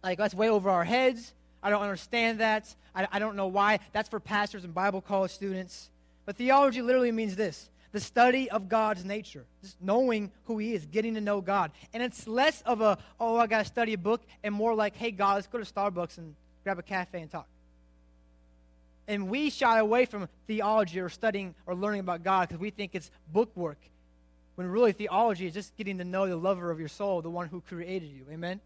Like, 0.04 0.18
that's 0.18 0.34
way 0.34 0.50
over 0.50 0.69
our 0.69 0.84
heads. 0.84 1.34
I 1.62 1.69
don't 1.69 1.81
understand 1.81 2.40
that. 2.40 2.74
I, 2.96 3.08
I 3.12 3.19
don't 3.19 3.36
know 3.36 3.48
why. 3.48 3.80
That's 3.92 4.10
for 4.10 4.19
pastors 4.19 4.64
and 4.64 4.74
Bible 4.74 5.02
college 5.02 5.31
students. 5.31 5.90
But 6.25 6.36
theology 6.36 6.81
literally 6.81 7.12
means 7.12 7.36
this 7.36 7.70
the 7.94 8.00
study 8.00 8.50
of 8.50 8.70
God's 8.70 9.06
nature, 9.06 9.46
just 9.62 9.82
knowing 9.82 10.32
who 10.46 10.58
He 10.58 10.74
is, 10.74 10.86
getting 10.86 11.15
to 11.15 11.22
know 11.22 11.41
God. 11.41 11.72
And 11.94 12.03
it's 12.03 12.27
less 12.27 12.62
of 12.62 12.82
a, 12.82 12.98
oh, 13.20 13.38
I 13.38 13.48
got 13.48 13.60
to 13.60 13.65
study 13.65 13.94
a 13.94 13.98
book, 13.98 14.22
and 14.44 14.53
more 14.53 14.75
like, 14.75 14.96
hey, 14.96 15.12
God, 15.12 15.36
let's 15.36 15.48
go 15.48 15.58
to 15.58 15.65
Starbucks 15.65 16.18
and 16.18 16.36
grab 16.63 16.80
a 16.80 16.84
cafe 16.84 17.22
and 17.22 17.32
talk. 17.32 17.48
And 19.08 19.30
we 19.30 19.50
shy 19.50 19.80
away 19.80 20.06
from 20.06 20.28
theology 20.48 21.00
or 21.00 21.10
studying 21.10 21.56
or 21.66 21.76
learning 21.76 22.02
about 22.02 22.24
God 22.24 22.50
because 22.50 22.60
we 22.60 22.72
think 22.72 22.94
it's 22.94 23.10
book 23.32 23.56
work. 23.56 23.78
When 24.56 24.68
really 24.68 24.92
theology 24.92 25.46
is 25.46 25.54
just 25.54 25.76
getting 25.78 26.00
to 26.00 26.04
know 26.04 26.28
the 26.28 26.36
lover 26.36 26.72
of 26.72 26.80
your 26.80 26.90
soul, 26.90 27.22
the 27.22 27.30
one 27.30 27.48
who 27.48 27.62
created 27.62 28.10
you. 28.10 28.26
Amen? 28.32 28.60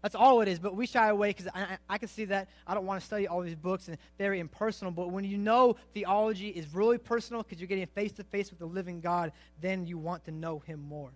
That's 0.00 0.14
all 0.14 0.40
it 0.40 0.48
is. 0.48 0.58
But 0.58 0.74
we 0.74 0.86
shy 0.86 1.08
away 1.08 1.30
because 1.30 1.48
I, 1.54 1.78
I, 1.88 1.98
can 1.98 2.08
see 2.08 2.24
that. 2.26 2.48
I 2.66 2.74
don't 2.74 2.86
want 2.86 3.00
to 3.00 3.06
study 3.06 3.28
all 3.28 3.40
these 3.40 3.54
books 3.54 3.88
and 3.88 3.98
very 4.18 4.40
impersonal. 4.40 4.92
But 4.92 5.10
when 5.10 5.24
you 5.24 5.38
know 5.38 5.76
theology 5.94 6.48
is 6.48 6.72
really 6.74 6.98
personal 6.98 7.42
because 7.42 7.60
you're 7.60 7.68
getting 7.68 7.86
face 7.86 8.12
to 8.12 8.24
face 8.24 8.50
with 8.50 8.58
the 8.58 8.66
living 8.66 9.00
God, 9.00 9.32
then 9.60 9.86
you 9.86 9.98
want 9.98 10.24
to 10.24 10.30
know 10.30 10.60
Him 10.60 10.80
more. 10.88 11.10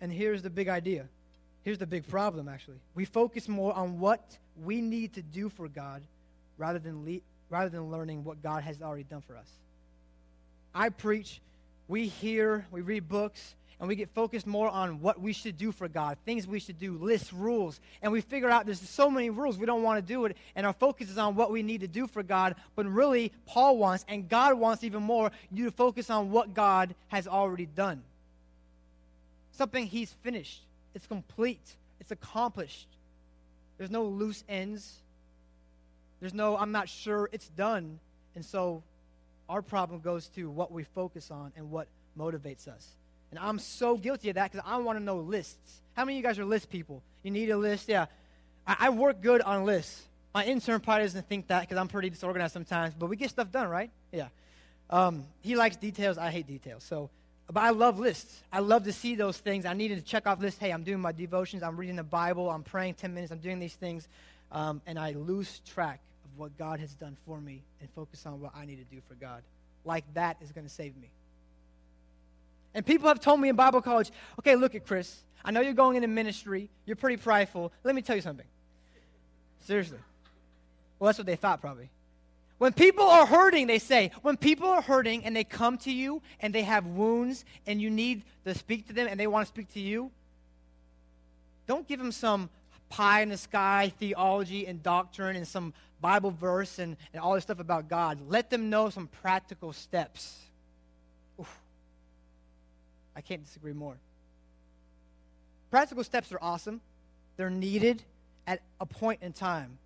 And 0.00 0.12
here's 0.12 0.42
the 0.42 0.50
big 0.50 0.68
idea. 0.68 1.06
Here's 1.62 1.78
the 1.78 1.86
big 1.86 2.06
problem, 2.08 2.46
actually. 2.46 2.76
We 2.94 3.06
focus 3.06 3.48
more 3.48 3.72
on 3.72 3.98
what 3.98 4.36
we 4.62 4.82
need 4.82 5.14
to 5.14 5.22
do 5.22 5.48
for 5.48 5.66
God 5.66 6.02
rather 6.58 6.78
than, 6.78 7.04
le- 7.04 7.20
rather 7.50 7.68
than 7.68 7.90
learning 7.90 8.24
what 8.24 8.42
God 8.42 8.62
has 8.62 8.82
already 8.82 9.04
done 9.04 9.22
for 9.22 9.36
us. 9.36 9.48
I 10.74 10.88
preach, 10.88 11.40
we 11.88 12.06
hear, 12.08 12.66
we 12.70 12.80
read 12.80 13.08
books, 13.08 13.54
and 13.78 13.88
we 13.88 13.96
get 13.96 14.08
focused 14.14 14.46
more 14.46 14.68
on 14.68 15.00
what 15.00 15.20
we 15.20 15.32
should 15.32 15.58
do 15.58 15.72
for 15.72 15.88
God, 15.88 16.16
things 16.24 16.46
we 16.46 16.60
should 16.60 16.78
do, 16.78 16.96
lists, 16.96 17.32
rules. 17.32 17.80
And 18.02 18.12
we 18.12 18.20
figure 18.20 18.48
out 18.48 18.66
there's 18.66 18.80
so 18.80 19.10
many 19.10 19.30
rules, 19.30 19.58
we 19.58 19.66
don't 19.66 19.82
want 19.82 19.98
to 19.98 20.12
do 20.12 20.24
it. 20.24 20.36
And 20.54 20.64
our 20.64 20.72
focus 20.72 21.10
is 21.10 21.18
on 21.18 21.34
what 21.34 21.50
we 21.50 21.62
need 21.62 21.80
to 21.80 21.88
do 21.88 22.06
for 22.06 22.22
God. 22.22 22.54
But 22.76 22.86
really, 22.86 23.32
Paul 23.46 23.76
wants, 23.76 24.04
and 24.08 24.28
God 24.28 24.54
wants 24.54 24.84
even 24.84 25.02
more, 25.02 25.32
you 25.52 25.64
to 25.64 25.70
focus 25.70 26.08
on 26.08 26.30
what 26.30 26.54
God 26.54 26.94
has 27.08 27.26
already 27.26 27.66
done. 27.66 28.02
Something 29.52 29.86
He's 29.86 30.12
finished, 30.22 30.62
it's 30.94 31.06
complete, 31.06 31.76
it's 32.00 32.10
accomplished. 32.10 32.88
There's 33.76 33.90
no 33.90 34.04
loose 34.04 34.44
ends, 34.48 34.94
there's 36.24 36.32
no, 36.32 36.56
I'm 36.56 36.72
not 36.72 36.88
sure 36.88 37.28
it's 37.32 37.48
done. 37.48 38.00
And 38.34 38.42
so 38.42 38.82
our 39.46 39.60
problem 39.60 40.00
goes 40.00 40.28
to 40.28 40.48
what 40.48 40.72
we 40.72 40.84
focus 40.84 41.30
on 41.30 41.52
and 41.54 41.70
what 41.70 41.86
motivates 42.18 42.66
us. 42.66 42.88
And 43.30 43.38
I'm 43.38 43.58
so 43.58 43.98
guilty 43.98 44.30
of 44.30 44.36
that 44.36 44.50
because 44.50 44.66
I 44.66 44.78
want 44.78 44.98
to 44.98 45.04
know 45.04 45.18
lists. 45.18 45.82
How 45.92 46.06
many 46.06 46.16
of 46.16 46.22
you 46.22 46.26
guys 46.26 46.38
are 46.38 46.46
list 46.46 46.70
people? 46.70 47.02
You 47.22 47.30
need 47.30 47.50
a 47.50 47.58
list? 47.58 47.90
Yeah. 47.90 48.06
I, 48.66 48.76
I 48.80 48.88
work 48.88 49.20
good 49.20 49.42
on 49.42 49.66
lists. 49.66 50.02
My 50.32 50.46
intern 50.46 50.80
probably 50.80 51.04
doesn't 51.04 51.28
think 51.28 51.48
that 51.48 51.60
because 51.60 51.76
I'm 51.76 51.88
pretty 51.88 52.08
disorganized 52.08 52.54
sometimes, 52.54 52.94
but 52.98 53.10
we 53.10 53.16
get 53.16 53.28
stuff 53.28 53.52
done, 53.52 53.68
right? 53.68 53.90
Yeah. 54.10 54.28
Um, 54.88 55.24
he 55.42 55.56
likes 55.56 55.76
details. 55.76 56.16
I 56.16 56.30
hate 56.30 56.46
details. 56.46 56.84
So, 56.84 57.10
but 57.52 57.60
I 57.60 57.68
love 57.68 57.98
lists. 57.98 58.42
I 58.50 58.60
love 58.60 58.84
to 58.84 58.94
see 58.94 59.14
those 59.14 59.36
things. 59.36 59.66
I 59.66 59.74
needed 59.74 59.98
to 59.98 60.04
check 60.04 60.26
off 60.26 60.40
lists. 60.40 60.58
Hey, 60.58 60.70
I'm 60.70 60.84
doing 60.84 61.00
my 61.00 61.12
devotions. 61.12 61.62
I'm 61.62 61.76
reading 61.76 61.96
the 61.96 62.02
Bible. 62.02 62.48
I'm 62.48 62.62
praying 62.62 62.94
10 62.94 63.12
minutes. 63.12 63.30
I'm 63.30 63.40
doing 63.40 63.58
these 63.58 63.74
things. 63.74 64.08
Um, 64.50 64.80
and 64.86 64.98
I 64.98 65.12
lose 65.12 65.60
track 65.66 66.00
what 66.36 66.56
God 66.58 66.80
has 66.80 66.94
done 66.94 67.16
for 67.26 67.40
me 67.40 67.62
and 67.80 67.88
focus 67.90 68.26
on 68.26 68.40
what 68.40 68.52
I 68.54 68.64
need 68.64 68.76
to 68.76 68.94
do 68.94 69.00
for 69.08 69.14
God. 69.14 69.42
Like 69.84 70.04
that 70.14 70.36
is 70.40 70.52
going 70.52 70.66
to 70.66 70.72
save 70.72 70.96
me. 70.96 71.10
And 72.74 72.84
people 72.84 73.08
have 73.08 73.20
told 73.20 73.40
me 73.40 73.48
in 73.48 73.56
Bible 73.56 73.80
college, 73.80 74.10
okay, 74.38 74.56
look 74.56 74.74
at 74.74 74.86
Chris. 74.86 75.22
I 75.44 75.50
know 75.50 75.60
you're 75.60 75.74
going 75.74 75.96
into 75.96 76.08
ministry. 76.08 76.70
You're 76.86 76.96
pretty 76.96 77.16
prideful. 77.16 77.72
Let 77.84 77.94
me 77.94 78.02
tell 78.02 78.16
you 78.16 78.22
something. 78.22 78.46
Seriously. 79.60 79.98
Well, 80.98 81.06
that's 81.06 81.18
what 81.18 81.26
they 81.26 81.36
thought, 81.36 81.60
probably. 81.60 81.90
When 82.58 82.72
people 82.72 83.04
are 83.04 83.26
hurting, 83.26 83.66
they 83.66 83.78
say, 83.78 84.10
when 84.22 84.36
people 84.36 84.68
are 84.68 84.80
hurting 84.80 85.24
and 85.24 85.34
they 85.34 85.44
come 85.44 85.76
to 85.78 85.92
you 85.92 86.22
and 86.40 86.54
they 86.54 86.62
have 86.62 86.86
wounds 86.86 87.44
and 87.66 87.80
you 87.80 87.90
need 87.90 88.22
to 88.44 88.54
speak 88.54 88.86
to 88.88 88.92
them 88.92 89.08
and 89.08 89.18
they 89.18 89.26
want 89.26 89.46
to 89.46 89.48
speak 89.48 89.72
to 89.74 89.80
you, 89.80 90.10
don't 91.66 91.86
give 91.86 91.98
them 91.98 92.12
some 92.12 92.48
pie 92.94 93.22
in 93.22 93.28
the 93.28 93.36
sky 93.36 93.92
theology 93.98 94.68
and 94.68 94.80
doctrine 94.80 95.34
and 95.34 95.48
some 95.48 95.74
Bible 96.00 96.30
verse 96.30 96.78
and, 96.78 96.96
and 97.12 97.20
all 97.20 97.34
this 97.34 97.42
stuff 97.42 97.58
about 97.58 97.88
God. 97.88 98.20
Let 98.28 98.50
them 98.50 98.70
know 98.70 98.88
some 98.88 99.08
practical 99.08 99.72
steps. 99.72 100.38
Oof. 101.40 101.60
I 103.16 103.20
can't 103.20 103.44
disagree 103.44 103.72
more. 103.72 103.96
Practical 105.72 106.04
steps 106.04 106.30
are 106.30 106.38
awesome, 106.40 106.80
they're 107.36 107.50
needed 107.50 108.04
at 108.46 108.60
a 108.80 108.86
point 108.86 109.22
in 109.22 109.32
time. 109.32 109.78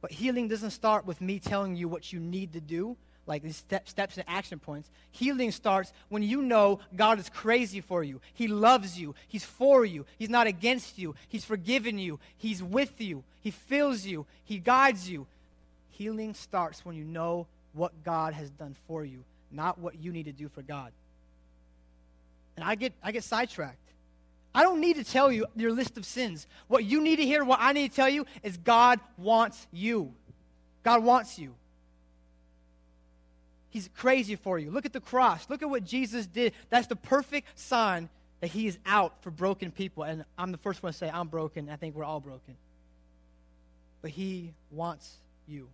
But 0.00 0.10
healing 0.10 0.48
doesn't 0.48 0.70
start 0.70 1.04
with 1.04 1.20
me 1.20 1.38
telling 1.38 1.76
you 1.76 1.88
what 1.88 2.10
you 2.10 2.20
need 2.20 2.54
to 2.54 2.60
do, 2.60 2.96
like 3.26 3.42
these 3.42 3.56
step, 3.56 3.88
steps 3.88 4.16
and 4.16 4.24
action 4.28 4.58
points. 4.58 4.88
Healing 5.10 5.50
starts 5.50 5.92
when 6.08 6.22
you 6.22 6.42
know 6.42 6.80
God 6.94 7.18
is 7.18 7.28
crazy 7.28 7.80
for 7.80 8.02
you. 8.02 8.20
He 8.34 8.48
loves 8.48 8.98
you. 8.98 9.14
He's 9.28 9.44
for 9.44 9.84
you. 9.84 10.06
He's 10.18 10.30
not 10.30 10.46
against 10.46 10.98
you. 10.98 11.14
He's 11.28 11.44
forgiven 11.44 11.98
you. 11.98 12.20
He's 12.36 12.62
with 12.62 13.00
you. 13.00 13.24
He 13.42 13.50
fills 13.50 14.06
you. 14.06 14.26
He 14.44 14.58
guides 14.58 15.08
you. 15.08 15.26
Healing 15.90 16.34
starts 16.34 16.84
when 16.84 16.94
you 16.94 17.04
know 17.04 17.46
what 17.72 17.92
God 18.04 18.32
has 18.34 18.50
done 18.50 18.74
for 18.86 19.04
you, 19.04 19.22
not 19.50 19.78
what 19.78 19.96
you 20.00 20.12
need 20.12 20.24
to 20.24 20.32
do 20.32 20.48
for 20.48 20.62
God. 20.62 20.92
And 22.56 22.64
I 22.64 22.74
get, 22.74 22.92
I 23.02 23.12
get 23.12 23.24
sidetracked. 23.24 23.76
I 24.54 24.62
don't 24.62 24.80
need 24.80 24.96
to 24.96 25.04
tell 25.04 25.30
you 25.30 25.46
your 25.54 25.72
list 25.72 25.98
of 25.98 26.06
sins. 26.06 26.46
What 26.68 26.84
you 26.84 27.02
need 27.02 27.16
to 27.16 27.24
hear, 27.24 27.44
what 27.44 27.58
I 27.60 27.72
need 27.72 27.90
to 27.90 27.96
tell 27.96 28.08
you, 28.08 28.24
is 28.42 28.56
God 28.56 29.00
wants 29.18 29.66
you. 29.70 30.12
God 30.82 31.04
wants 31.04 31.38
you. 31.38 31.54
He's 33.76 33.90
crazy 33.94 34.36
for 34.36 34.58
you. 34.58 34.70
Look 34.70 34.86
at 34.86 34.94
the 34.94 35.02
cross. 35.02 35.50
Look 35.50 35.60
at 35.60 35.68
what 35.68 35.84
Jesus 35.84 36.26
did. 36.26 36.54
That's 36.70 36.86
the 36.86 36.96
perfect 36.96 37.46
sign 37.60 38.08
that 38.40 38.46
He 38.46 38.66
is 38.66 38.78
out 38.86 39.22
for 39.22 39.30
broken 39.30 39.70
people. 39.70 40.02
And 40.02 40.24
I'm 40.38 40.50
the 40.50 40.56
first 40.56 40.82
one 40.82 40.92
to 40.92 40.98
say, 40.98 41.10
I'm 41.12 41.28
broken. 41.28 41.68
I 41.68 41.76
think 41.76 41.94
we're 41.94 42.02
all 42.02 42.20
broken. 42.20 42.56
But 44.00 44.12
He 44.12 44.54
wants 44.70 45.16
you. 45.46 45.68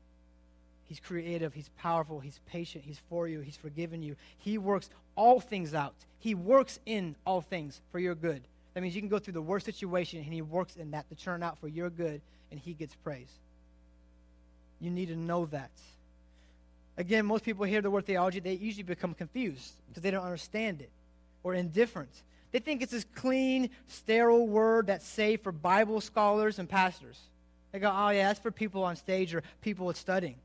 He's 0.86 0.98
creative. 0.98 1.54
He's 1.54 1.70
powerful. 1.78 2.18
He's 2.18 2.40
patient. 2.46 2.82
He's 2.84 2.98
for 3.08 3.28
you. 3.28 3.38
He's 3.38 3.54
forgiven 3.56 4.02
you. 4.02 4.16
He 4.36 4.58
works 4.58 4.90
all 5.14 5.38
things 5.38 5.72
out. 5.72 5.94
He 6.18 6.34
works 6.34 6.80
in 6.84 7.14
all 7.24 7.40
things 7.40 7.80
for 7.92 8.00
your 8.00 8.16
good. 8.16 8.42
That 8.74 8.80
means 8.80 8.96
you 8.96 9.00
can 9.00 9.10
go 9.10 9.20
through 9.20 9.34
the 9.34 9.42
worst 9.42 9.64
situation 9.64 10.18
and 10.18 10.34
He 10.34 10.42
works 10.42 10.74
in 10.74 10.90
that 10.90 11.08
to 11.10 11.14
turn 11.14 11.44
out 11.44 11.56
for 11.60 11.68
your 11.68 11.88
good 11.88 12.20
and 12.50 12.58
He 12.58 12.72
gets 12.72 12.96
praise. 12.96 13.30
You 14.80 14.90
need 14.90 15.06
to 15.06 15.16
know 15.16 15.46
that. 15.46 15.70
Again, 16.96 17.24
most 17.24 17.44
people 17.44 17.64
hear 17.64 17.80
the 17.80 17.90
word 17.90 18.06
theology, 18.06 18.40
they 18.40 18.54
usually 18.54 18.82
become 18.82 19.14
confused 19.14 19.72
because 19.88 20.02
they 20.02 20.10
don't 20.10 20.24
understand 20.24 20.82
it 20.82 20.90
or 21.42 21.54
indifferent. 21.54 22.10
They 22.52 22.58
think 22.58 22.82
it's 22.82 22.92
this 22.92 23.06
clean, 23.14 23.70
sterile 23.88 24.46
word 24.46 24.88
that's 24.88 25.06
safe 25.06 25.42
for 25.42 25.52
Bible 25.52 26.00
scholars 26.00 26.58
and 26.58 26.68
pastors. 26.68 27.18
They 27.72 27.78
go, 27.78 27.90
oh, 27.90 28.10
yeah, 28.10 28.28
that's 28.28 28.40
for 28.40 28.50
people 28.50 28.84
on 28.84 28.96
stage 28.96 29.34
or 29.34 29.42
people 29.62 29.86
with 29.86 29.96
studying. 29.96 30.36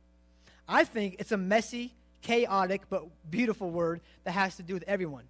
I 0.69 0.85
think 0.85 1.17
it's 1.19 1.33
a 1.33 1.37
messy, 1.37 1.93
chaotic, 2.21 2.83
but 2.89 3.03
beautiful 3.29 3.69
word 3.69 3.99
that 4.23 4.31
has 4.31 4.55
to 4.55 4.63
do 4.63 4.73
with 4.73 4.83
everyone. 4.87 5.23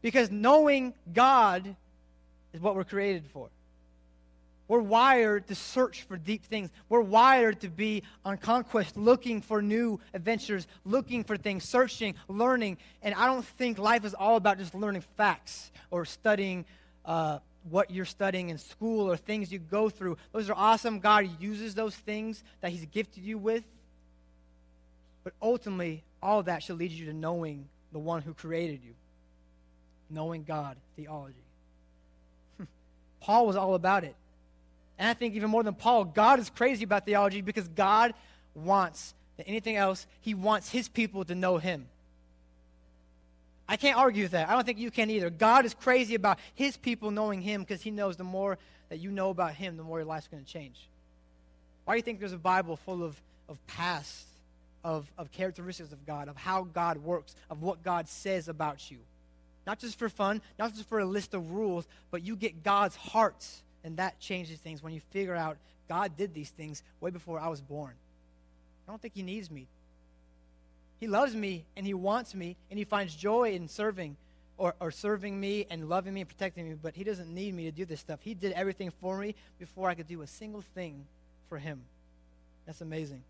Because 0.00 0.30
knowing 0.30 0.94
God 1.12 1.76
is 2.54 2.60
what 2.60 2.74
we're 2.74 2.84
created 2.84 3.24
for. 3.32 3.48
We're 4.68 4.80
wired 4.80 5.48
to 5.48 5.54
search 5.54 6.02
for 6.02 6.16
deep 6.16 6.44
things. 6.44 6.70
We're 6.88 7.00
wired 7.00 7.60
to 7.60 7.68
be 7.68 8.02
on 8.24 8.38
conquest, 8.38 8.96
looking 8.96 9.40
for 9.42 9.60
new 9.60 10.00
adventures, 10.14 10.66
looking 10.84 11.24
for 11.24 11.36
things, 11.36 11.64
searching, 11.64 12.14
learning. 12.28 12.78
And 13.02 13.14
I 13.14 13.26
don't 13.26 13.44
think 13.44 13.78
life 13.78 14.04
is 14.04 14.14
all 14.14 14.36
about 14.36 14.58
just 14.58 14.74
learning 14.74 15.04
facts 15.16 15.70
or 15.90 16.04
studying 16.04 16.64
uh, 17.04 17.40
what 17.68 17.90
you're 17.90 18.04
studying 18.04 18.48
in 18.48 18.58
school 18.58 19.10
or 19.10 19.16
things 19.16 19.52
you 19.52 19.58
go 19.58 19.90
through. 19.90 20.16
Those 20.32 20.48
are 20.48 20.56
awesome. 20.56 21.00
God 21.00 21.28
uses 21.40 21.74
those 21.74 21.94
things 21.94 22.42
that 22.60 22.70
He's 22.70 22.86
gifted 22.86 23.24
you 23.24 23.38
with. 23.38 23.64
But 25.24 25.34
ultimately, 25.42 26.02
all 26.22 26.42
that 26.44 26.62
should 26.62 26.78
lead 26.78 26.90
you 26.90 27.06
to 27.06 27.12
knowing 27.12 27.66
the 27.92 27.98
one 27.98 28.22
who 28.22 28.32
created 28.34 28.80
you 28.84 28.94
knowing 30.12 30.44
God 30.44 30.76
theology. 30.96 31.34
Paul 33.20 33.46
was 33.46 33.56
all 33.56 33.74
about 33.74 34.04
it. 34.04 34.14
And 35.02 35.08
I 35.08 35.14
think 35.14 35.34
even 35.34 35.50
more 35.50 35.64
than 35.64 35.74
Paul, 35.74 36.04
God 36.04 36.38
is 36.38 36.48
crazy 36.48 36.84
about 36.84 37.04
theology 37.04 37.40
because 37.40 37.66
God 37.66 38.14
wants 38.54 39.14
than 39.36 39.46
anything 39.46 39.74
else, 39.74 40.06
he 40.20 40.32
wants 40.32 40.70
his 40.70 40.88
people 40.88 41.24
to 41.24 41.34
know 41.34 41.58
him. 41.58 41.88
I 43.68 43.76
can't 43.76 43.98
argue 43.98 44.22
with 44.22 44.30
that. 44.30 44.48
I 44.48 44.52
don't 44.52 44.64
think 44.64 44.78
you 44.78 44.92
can 44.92 45.10
either. 45.10 45.28
God 45.28 45.64
is 45.64 45.74
crazy 45.74 46.14
about 46.14 46.38
his 46.54 46.76
people 46.76 47.10
knowing 47.10 47.42
him 47.42 47.62
because 47.62 47.82
he 47.82 47.90
knows 47.90 48.16
the 48.16 48.22
more 48.22 48.58
that 48.90 48.98
you 48.98 49.10
know 49.10 49.30
about 49.30 49.54
him, 49.54 49.76
the 49.76 49.82
more 49.82 49.98
your 49.98 50.06
life's 50.06 50.28
going 50.28 50.44
to 50.44 50.48
change. 50.48 50.88
Why 51.84 51.94
do 51.94 51.96
you 51.96 52.02
think 52.04 52.20
there's 52.20 52.32
a 52.32 52.38
Bible 52.38 52.76
full 52.76 53.02
of, 53.02 53.20
of 53.48 53.58
past, 53.66 54.28
of, 54.84 55.10
of 55.18 55.32
characteristics 55.32 55.90
of 55.90 56.06
God, 56.06 56.28
of 56.28 56.36
how 56.36 56.62
God 56.62 56.98
works, 56.98 57.34
of 57.50 57.60
what 57.60 57.82
God 57.82 58.08
says 58.08 58.46
about 58.46 58.88
you? 58.88 58.98
Not 59.66 59.80
just 59.80 59.98
for 59.98 60.08
fun, 60.08 60.42
not 60.60 60.74
just 60.74 60.88
for 60.88 61.00
a 61.00 61.04
list 61.04 61.34
of 61.34 61.50
rules, 61.50 61.88
but 62.12 62.22
you 62.22 62.36
get 62.36 62.62
God's 62.62 62.94
heart, 62.94 63.44
and 63.84 63.96
that 63.96 64.18
changes 64.20 64.58
things 64.58 64.82
when 64.82 64.92
you 64.92 65.00
figure 65.10 65.34
out 65.34 65.56
God 65.88 66.16
did 66.16 66.34
these 66.34 66.50
things 66.50 66.82
way 67.00 67.10
before 67.10 67.38
I 67.38 67.48
was 67.48 67.60
born. 67.60 67.94
I 68.86 68.90
don't 68.90 69.00
think 69.00 69.14
He 69.14 69.22
needs 69.22 69.50
me. 69.50 69.66
He 71.00 71.08
loves 71.08 71.34
me, 71.34 71.64
and 71.76 71.84
He 71.84 71.94
wants 71.94 72.34
me, 72.34 72.56
and 72.70 72.78
He 72.78 72.84
finds 72.84 73.14
joy 73.14 73.52
in 73.52 73.68
serving 73.68 74.16
or, 74.58 74.74
or 74.80 74.90
serving 74.90 75.38
me 75.38 75.66
and 75.70 75.88
loving 75.88 76.14
me 76.14 76.20
and 76.20 76.28
protecting 76.28 76.68
me, 76.68 76.76
but 76.80 76.94
He 76.94 77.04
doesn't 77.04 77.32
need 77.32 77.54
me 77.54 77.64
to 77.64 77.72
do 77.72 77.84
this 77.84 78.00
stuff. 78.00 78.20
He 78.22 78.34
did 78.34 78.52
everything 78.52 78.92
for 79.00 79.18
me 79.18 79.34
before 79.58 79.88
I 79.88 79.94
could 79.94 80.06
do 80.06 80.22
a 80.22 80.26
single 80.26 80.62
thing 80.74 81.04
for 81.48 81.58
Him. 81.58 81.82
That's 82.66 82.80
amazing. 82.80 83.22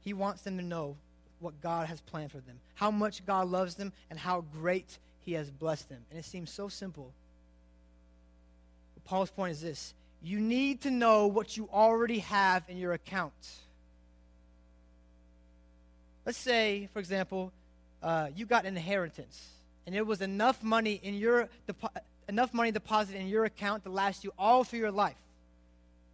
He 0.00 0.12
wants 0.12 0.42
them 0.42 0.56
to 0.58 0.64
know 0.64 0.96
what 1.40 1.60
God 1.60 1.88
has 1.88 2.00
planned 2.00 2.32
for 2.32 2.38
them, 2.38 2.58
how 2.74 2.90
much 2.90 3.24
God 3.26 3.48
loves 3.48 3.74
them, 3.74 3.92
and 4.10 4.18
how 4.18 4.44
great 4.52 4.98
He 5.20 5.34
has 5.34 5.50
blessed 5.50 5.88
them. 5.88 6.00
And 6.10 6.18
it 6.18 6.24
seems 6.24 6.50
so 6.50 6.68
simple. 6.68 7.12
Paul's 9.04 9.30
point 9.30 9.52
is 9.52 9.60
this 9.60 9.94
you 10.22 10.40
need 10.40 10.80
to 10.82 10.90
know 10.90 11.26
what 11.26 11.56
you 11.56 11.68
already 11.72 12.20
have 12.20 12.64
in 12.68 12.78
your 12.78 12.94
account. 12.94 13.32
Let's 16.24 16.38
say, 16.38 16.88
for 16.92 16.98
example, 16.98 17.52
uh, 18.02 18.28
you 18.34 18.46
got 18.46 18.64
an 18.64 18.76
inheritance, 18.76 19.48
and 19.84 19.94
there 19.94 20.04
was 20.04 20.22
enough 20.22 20.62
money 20.62 20.98
in 21.02 21.14
your 21.14 21.48
depo- 21.68 21.90
enough 22.28 22.54
money 22.54 22.72
deposited 22.72 23.20
in 23.20 23.28
your 23.28 23.44
account 23.44 23.84
to 23.84 23.90
last 23.90 24.24
you 24.24 24.32
all 24.38 24.64
through 24.64 24.78
your 24.78 24.90
life. 24.90 25.16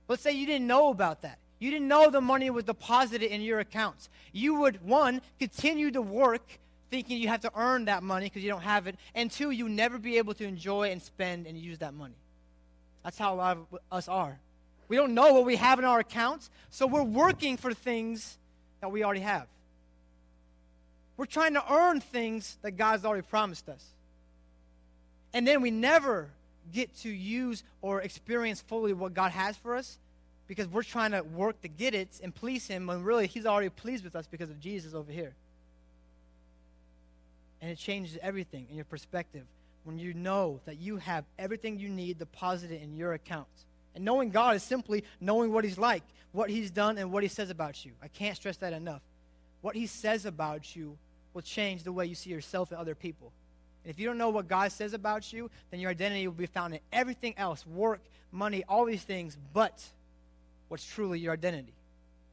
Let's 0.09 0.23
say 0.23 0.32
you 0.32 0.47
didn't 0.47 0.66
know 0.66 0.90
about 0.90 1.23
that. 1.23 1.38
You 1.61 1.70
didn't 1.70 1.87
know 1.87 2.11
the 2.11 2.20
money 2.20 2.50
was 2.50 2.64
deposited 2.64 3.30
in 3.30 3.42
your 3.42 3.61
accounts. 3.61 4.09
You 4.32 4.56
would, 4.56 4.85
one, 4.85 5.20
continue 5.38 5.92
to 5.92 6.02
work 6.02 6.42
thinking 6.90 7.18
you 7.18 7.28
have 7.28 7.42
to 7.42 7.52
earn 7.54 7.85
that 7.85 8.02
money 8.02 8.26
because 8.26 8.42
you 8.42 8.50
don't 8.50 8.62
have 8.62 8.88
it, 8.88 8.97
and 9.14 9.30
two, 9.30 9.50
you 9.52 9.68
never 9.68 9.99
be 9.99 10.18
able 10.18 10.35
to 10.35 10.44
enjoy 10.44 10.90
and 10.90 11.00
spend 11.00 11.47
and 11.47 11.56
use 11.56 11.78
that 11.78 11.94
money. 11.94 12.16
That's 13.02 13.19
how 13.19 13.35
a 13.35 13.37
lot 13.37 13.57
of 13.57 13.78
us 13.90 14.09
are. 14.09 14.38
We 14.88 14.97
don't 14.97 15.14
know 15.14 15.33
what 15.33 15.45
we 15.45 15.57
have 15.57 15.78
in 15.78 15.85
our 15.85 16.00
accounts, 16.00 16.50
so 16.71 16.87
we're 16.87 17.02
working 17.02 17.57
for 17.57 17.73
things 17.73 18.37
that 18.80 18.90
we 18.90 19.04
already 19.04 19.21
have. 19.21 19.47
We're 21.16 21.26
trying 21.26 21.54
to 21.54 21.73
earn 21.73 22.00
things 22.00 22.59
that 22.62 22.73
God's 22.73 23.04
already 23.04 23.23
promised 23.23 23.69
us. 23.69 23.85
And 25.33 25.47
then 25.47 25.61
we 25.61 25.71
never 25.71 26.28
get 26.73 26.95
to 26.99 27.09
use 27.09 27.62
or 27.83 28.00
experience 28.00 28.61
fully 28.61 28.92
what 28.92 29.14
God 29.14 29.30
has 29.33 29.57
for 29.57 29.76
us 29.76 29.99
because 30.49 30.66
we're 30.66 30.83
trying 30.83 31.12
to 31.12 31.23
work 31.23 31.61
to 31.62 31.69
get 31.69 31.95
it 31.95 32.09
and 32.23 32.35
please 32.35 32.66
Him 32.66 32.87
when 32.87 33.04
really 33.04 33.26
He's 33.26 33.47
already 33.47 33.69
pleased 33.69 34.02
with 34.02 34.16
us 34.16 34.26
because 34.26 34.50
of 34.50 34.61
Jesus 34.61 34.95
over 34.95 35.12
here. 35.12 35.35
And 37.61 37.71
it 37.71 37.78
changes 37.78 38.19
everything 38.23 38.66
in 38.71 38.76
your 38.76 38.85
perspective 38.85 39.45
when 39.84 39.99
you 39.99 40.14
know 40.14 40.60
that 40.66 40.78
you 40.78 40.99
have 40.99 41.25
everything 41.38 41.78
you 41.78 41.88
need 41.88 42.18
deposited 42.18 42.82
in 42.82 42.96
your 42.96 43.12
account. 43.14 43.49
And 43.94 44.04
knowing 44.04 44.30
God 44.30 44.56
is 44.56 44.62
simply 44.62 45.04
knowing 45.20 45.52
what 45.52 45.64
He's 45.64 45.78
like, 45.78 46.02
what 46.32 46.50
He's 46.50 46.70
done, 46.70 46.99
and 46.99 47.10
what 47.10 47.22
He 47.22 47.28
says 47.28 47.50
about 47.50 47.84
you. 47.84 47.92
I 48.02 48.08
can't 48.08 48.37
stress 48.37 48.56
that 48.58 48.72
enough. 48.72 49.02
What 49.62 49.75
He 49.75 49.87
says 49.87 50.26
about 50.26 50.76
you 50.76 50.96
will 51.34 51.42
change 51.42 51.82
the 51.82 51.92
way 51.92 52.06
you 52.06 52.14
see 52.14 52.30
yourself 52.30 52.70
and 52.70 52.80
other 52.80 52.94
people. 52.94 53.32
And 53.84 53.90
if 53.90 53.99
you 53.99 54.06
don't 54.06 54.18
know 54.18 54.30
what 54.30 54.49
God 54.49 54.72
says 54.72 54.92
about 54.92 55.32
you, 55.32 55.50
then 55.70 55.80
your 55.80 55.90
identity 55.90 56.26
will 56.26 56.34
be 56.34 56.46
found 56.46 56.75
in 56.75 56.80
everything 56.92 57.34
else 57.37 57.66
work, 57.66 58.00
money, 58.30 58.64
all 58.68 58.84
these 58.84 59.02
things, 59.02 59.37
but 59.52 59.82
what's 60.68 60.84
truly 60.84 61.18
your 61.18 61.32
identity. 61.32 61.72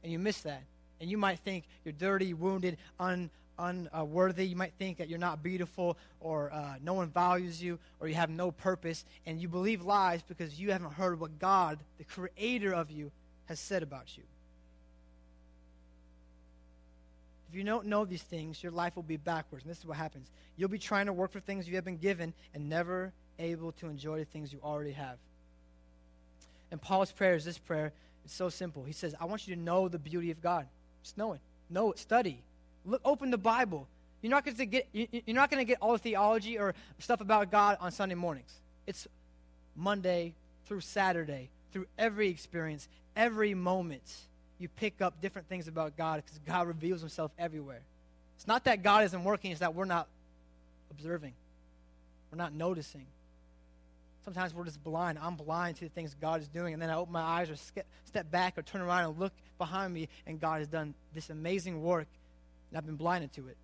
And 0.02 0.12
you 0.12 0.18
miss 0.18 0.42
that. 0.42 0.62
And 1.00 1.10
you 1.10 1.16
might 1.16 1.38
think 1.38 1.64
you're 1.84 1.92
dirty, 1.92 2.34
wounded, 2.34 2.76
un, 2.98 3.30
unworthy. 3.58 4.46
You 4.46 4.56
might 4.56 4.72
think 4.78 4.98
that 4.98 5.08
you're 5.08 5.18
not 5.18 5.42
beautiful 5.42 5.96
or 6.20 6.52
uh, 6.52 6.74
no 6.82 6.94
one 6.94 7.08
values 7.08 7.62
you 7.62 7.78
or 8.00 8.08
you 8.08 8.14
have 8.14 8.30
no 8.30 8.50
purpose. 8.50 9.04
And 9.26 9.40
you 9.40 9.48
believe 9.48 9.82
lies 9.82 10.22
because 10.22 10.58
you 10.58 10.72
haven't 10.72 10.92
heard 10.92 11.20
what 11.20 11.38
God, 11.38 11.78
the 11.98 12.04
creator 12.04 12.72
of 12.72 12.90
you, 12.90 13.10
has 13.46 13.58
said 13.58 13.82
about 13.82 14.16
you. 14.16 14.22
If 17.48 17.56
you 17.56 17.64
don't 17.64 17.86
know 17.86 18.04
these 18.04 18.22
things, 18.22 18.62
your 18.62 18.72
life 18.72 18.94
will 18.94 19.02
be 19.02 19.16
backwards. 19.16 19.64
And 19.64 19.70
this 19.70 19.78
is 19.78 19.86
what 19.86 19.96
happens. 19.96 20.28
You'll 20.56 20.68
be 20.68 20.78
trying 20.78 21.06
to 21.06 21.12
work 21.12 21.32
for 21.32 21.40
things 21.40 21.66
you 21.66 21.76
have 21.76 21.84
been 21.84 21.96
given 21.96 22.34
and 22.54 22.68
never 22.68 23.12
able 23.38 23.72
to 23.72 23.86
enjoy 23.86 24.18
the 24.18 24.24
things 24.26 24.52
you 24.52 24.60
already 24.62 24.92
have. 24.92 25.16
And 26.70 26.80
Paul's 26.80 27.10
prayer 27.10 27.34
is 27.34 27.44
this 27.44 27.56
prayer. 27.56 27.92
It's 28.24 28.34
so 28.34 28.50
simple. 28.50 28.84
He 28.84 28.92
says, 28.92 29.14
I 29.18 29.24
want 29.24 29.48
you 29.48 29.54
to 29.54 29.60
know 29.60 29.88
the 29.88 29.98
beauty 29.98 30.30
of 30.30 30.42
God. 30.42 30.66
Just 31.02 31.16
know 31.16 31.32
it. 31.32 31.40
Know 31.70 31.92
it. 31.92 31.98
Study. 31.98 32.42
Look, 32.84 33.00
open 33.04 33.30
the 33.30 33.38
Bible. 33.38 33.86
You're 34.22 34.30
not 34.30 34.44
going 34.44 34.56
to 34.56 34.66
get 34.66 34.88
you're 34.92 35.36
not 35.36 35.50
going 35.50 35.60
to 35.60 35.64
get 35.64 35.78
all 35.80 35.92
the 35.92 35.98
theology 35.98 36.58
or 36.58 36.74
stuff 36.98 37.20
about 37.20 37.50
God 37.50 37.78
on 37.80 37.92
Sunday 37.92 38.14
mornings. 38.14 38.52
It's 38.86 39.06
Monday 39.76 40.34
through 40.66 40.80
Saturday, 40.80 41.50
through 41.72 41.86
every 41.98 42.28
experience, 42.28 42.88
every 43.16 43.54
moment. 43.54 44.02
You 44.58 44.68
pick 44.68 45.00
up 45.00 45.20
different 45.20 45.48
things 45.48 45.68
about 45.68 45.96
God 45.96 46.22
because 46.24 46.40
God 46.46 46.66
reveals 46.66 47.00
himself 47.00 47.30
everywhere. 47.38 47.80
It's 48.36 48.46
not 48.46 48.64
that 48.64 48.82
God 48.82 49.04
isn't 49.04 49.24
working, 49.24 49.52
it's 49.52 49.60
that 49.60 49.74
we're 49.74 49.84
not 49.84 50.08
observing. 50.90 51.34
We're 52.32 52.38
not 52.38 52.52
noticing. 52.52 53.06
Sometimes 54.24 54.52
we're 54.52 54.64
just 54.64 54.82
blind. 54.82 55.18
I'm 55.20 55.36
blind 55.36 55.76
to 55.76 55.84
the 55.84 55.90
things 55.90 56.14
God 56.20 56.40
is 56.40 56.48
doing, 56.48 56.74
and 56.74 56.82
then 56.82 56.90
I 56.90 56.96
open 56.96 57.12
my 57.12 57.22
eyes 57.22 57.48
or 57.48 57.56
step 58.04 58.30
back 58.30 58.58
or 58.58 58.62
turn 58.62 58.80
around 58.80 59.08
and 59.08 59.18
look 59.18 59.32
behind 59.56 59.94
me, 59.94 60.08
and 60.26 60.40
God 60.40 60.58
has 60.58 60.68
done 60.68 60.94
this 61.14 61.30
amazing 61.30 61.82
work 61.82 62.06
and 62.70 62.78
I've 62.78 62.86
been 62.86 62.96
blinded 62.96 63.32
to 63.34 63.48
it. 63.48 63.56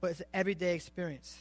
But 0.00 0.12
it's 0.12 0.20
an 0.20 0.26
everyday 0.34 0.74
experience. 0.74 1.36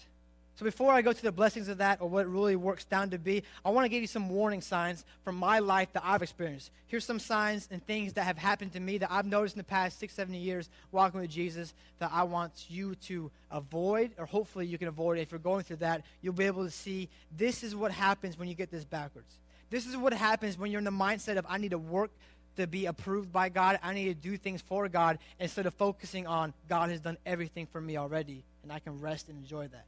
So 0.56 0.65
before 0.65 0.94
I 0.94 1.01
go 1.01 1.12
to 1.12 1.22
the 1.24 1.32
blessings 1.32 1.70
of 1.70 1.80
that 1.80 2.01
or 2.01 2.08
what 2.08 2.25
it 2.25 2.27
really 2.27 2.56
works 2.56 2.86
down 2.86 3.10
to 3.12 3.18
be, 3.18 3.41
I 3.65 3.72
want 3.72 3.86
to 3.86 3.89
give 3.89 4.01
you 4.01 4.08
some 4.08 4.30
warning 4.30 4.62
signs 4.62 5.06
from 5.24 5.36
my 5.36 5.58
life 5.58 5.91
that 5.94 6.03
I've 6.06 6.22
experienced. 6.22 6.70
Here's 6.86 7.03
some 7.03 7.18
signs 7.18 7.68
and 7.72 7.84
things 7.88 8.13
that 8.13 8.25
have 8.25 8.38
happened 8.38 8.74
to 8.74 8.80
me 8.80 9.00
that 9.00 9.12
I've 9.12 9.25
noticed 9.25 9.56
in 9.56 9.60
the 9.60 9.63
past 9.63 9.98
six, 9.98 10.13
seven 10.13 10.36
years 10.36 10.70
walking 10.91 11.20
with 11.20 11.32
Jesus 11.32 11.74
that 11.98 12.12
I 12.13 12.24
want 12.24 12.65
you 12.68 12.94
to 13.08 13.32
avoid, 13.50 14.12
or 14.20 14.27
hopefully 14.27 14.68
you 14.68 14.77
can 14.77 14.88
avoid 14.88 15.18
it. 15.18 15.22
If 15.22 15.32
you're 15.32 15.39
going 15.39 15.63
through 15.63 15.77
that, 15.77 16.03
you'll 16.22 16.34
be 16.34 16.46
able 16.46 16.65
to 16.65 16.72
see 16.72 17.10
this 17.36 17.63
is 17.63 17.75
what 17.75 17.91
happens 17.91 18.38
when 18.38 18.48
you 18.48 18.53
get 18.53 18.70
this 18.70 18.86
backwards. 18.86 19.39
This 19.72 19.88
is 19.88 19.98
what 19.98 20.13
happens 20.13 20.60
when 20.60 20.70
you're 20.70 20.80
in 20.80 20.86
the 20.86 20.91
mindset 20.91 21.38
of 21.38 21.46
I 21.50 21.58
need 21.58 21.72
to 21.72 21.80
work 21.80 22.12
to 22.58 22.67
be 22.67 22.86
approved 22.86 23.31
by 23.31 23.50
God. 23.50 23.79
I 23.81 23.93
need 23.93 24.05
to 24.05 24.13
do 24.13 24.38
things 24.38 24.62
for 24.62 24.88
God 24.89 25.20
instead 25.39 25.65
of 25.65 25.74
focusing 25.75 26.27
on 26.27 26.53
God 26.67 26.89
has 26.89 27.00
done 27.00 27.17
everything 27.25 27.67
for 27.67 27.79
me 27.79 27.98
already, 27.98 28.43
and 28.63 28.72
I 28.72 28.79
can 28.79 29.00
rest 29.00 29.29
and 29.29 29.38
enjoy 29.38 29.67
that. 29.67 29.86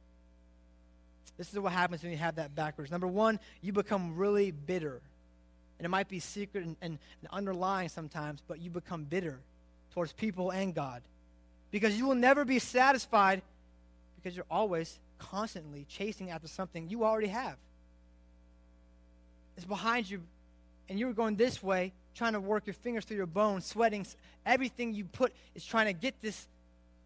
This 1.36 1.52
is 1.52 1.58
what 1.58 1.72
happens 1.72 2.02
when 2.02 2.12
you 2.12 2.18
have 2.18 2.36
that 2.36 2.54
backwards. 2.54 2.90
Number 2.90 3.08
one, 3.08 3.40
you 3.60 3.72
become 3.72 4.16
really 4.16 4.50
bitter. 4.50 5.00
And 5.78 5.86
it 5.86 5.88
might 5.88 6.08
be 6.08 6.20
secret 6.20 6.64
and, 6.64 6.76
and, 6.80 6.98
and 7.20 7.30
underlying 7.32 7.88
sometimes, 7.88 8.40
but 8.46 8.60
you 8.60 8.70
become 8.70 9.04
bitter 9.04 9.40
towards 9.92 10.12
people 10.12 10.50
and 10.50 10.74
God. 10.74 11.02
Because 11.72 11.98
you 11.98 12.06
will 12.06 12.14
never 12.14 12.44
be 12.44 12.60
satisfied 12.60 13.42
because 14.14 14.36
you're 14.36 14.46
always 14.50 14.98
constantly 15.18 15.86
chasing 15.88 16.30
after 16.30 16.46
something 16.46 16.88
you 16.88 17.04
already 17.04 17.28
have. 17.28 17.56
It's 19.56 19.66
behind 19.66 20.08
you, 20.08 20.22
and 20.88 20.98
you 20.98 21.06
were 21.06 21.12
going 21.12 21.36
this 21.36 21.62
way, 21.62 21.92
trying 22.14 22.34
to 22.34 22.40
work 22.40 22.66
your 22.66 22.74
fingers 22.74 23.04
through 23.04 23.16
your 23.16 23.26
bones, 23.26 23.66
sweating. 23.66 24.06
Everything 24.46 24.94
you 24.94 25.04
put 25.04 25.32
is 25.54 25.64
trying 25.64 25.86
to 25.86 25.92
get 25.92 26.20
this, 26.20 26.46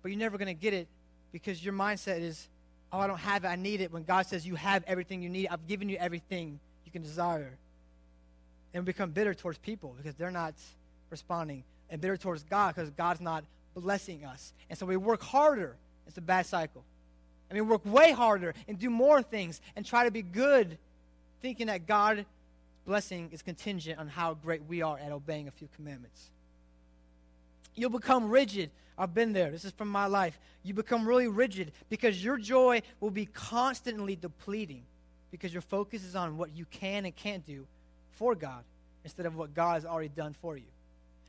but 0.03 0.11
you're 0.11 0.18
never 0.18 0.38
going 0.38 0.55
to 0.55 0.61
get 0.61 0.75
it 0.75 0.87
because 1.33 1.64
your 1.64 1.75
mindset 1.75 2.21
is, 2.21 2.49
oh, 2.92 2.99
I 2.99 3.07
don't 3.07 3.18
have 3.18 3.44
it, 3.44 3.49
I 3.49 3.57
need 3.57 3.81
it. 3.81 3.92
When 3.92 4.05
God 4.05 4.27
says 4.27 4.47
you 4.47 4.55
have 4.55 4.85
everything 4.87 5.23
you 5.23 5.29
need, 5.29 5.49
I've 5.49 5.66
given 5.66 5.88
you 5.88 5.97
everything 5.97 6.61
you 6.85 6.92
can 6.92 7.03
desire. 7.03 7.53
And 8.75 8.85
become 8.85 9.11
bitter 9.11 9.35
towards 9.35 9.59
people 9.59 9.94
because 9.97 10.14
they're 10.14 10.31
not 10.31 10.55
responding, 11.11 11.64
and 11.90 12.01
bitter 12.01 12.18
towards 12.18 12.42
God 12.44 12.75
because 12.75 12.90
God's 12.90 13.21
not 13.21 13.44
blessing 13.75 14.25
us. 14.25 14.53
And 14.68 14.79
so 14.79 14.85
we 14.85 14.97
work 14.97 15.23
harder. 15.23 15.75
It's 16.07 16.18
a 16.18 16.23
bad 16.23 16.47
cycle. 16.47 16.85
I 17.51 17.55
mean, 17.55 17.66
work 17.66 17.85
way 17.87 18.12
harder 18.12 18.55
and 18.68 18.79
do 18.79 18.90
more 18.90 19.23
things 19.23 19.61
and 19.75 19.87
try 19.87 20.05
to 20.05 20.11
be 20.11 20.21
good, 20.21 20.77
thinking 21.40 21.68
that 21.68 21.87
God 21.87 22.27
blessing 22.88 23.29
is 23.33 23.42
contingent 23.42 24.01
on 24.01 24.09
how 24.09 24.33
great 24.33 24.62
we 24.66 24.81
are 24.81 24.98
at 24.98 25.12
obeying 25.12 25.46
a 25.46 25.51
few 25.51 25.68
commandments. 25.77 26.31
You'll 27.74 27.90
become 27.90 28.31
rigid. 28.31 28.70
I've 28.96 29.12
been 29.12 29.35
there. 29.35 29.51
This 29.51 29.66
is 29.66 29.72
from 29.72 29.88
my 29.88 30.07
life. 30.07 30.40
You 30.64 30.72
become 30.72 31.07
really 31.07 31.29
rigid 31.29 31.72
because 31.90 32.24
your 32.24 32.38
joy 32.38 32.81
will 32.98 33.11
be 33.11 33.27
constantly 33.27 34.16
depleting 34.16 34.85
because 35.31 35.53
your 35.53 35.61
focus 35.61 36.03
is 36.03 36.16
on 36.16 36.38
what 36.38 36.57
you 36.57 36.64
can 36.70 37.05
and 37.05 37.14
can't 37.14 37.46
do 37.46 37.66
for 38.12 38.35
God 38.35 38.64
instead 39.05 39.27
of 39.27 39.37
what 39.37 39.55
God 39.55 39.74
has 39.74 39.85
already 39.85 40.09
done 40.09 40.35
for 40.40 40.57
you. 40.57 40.64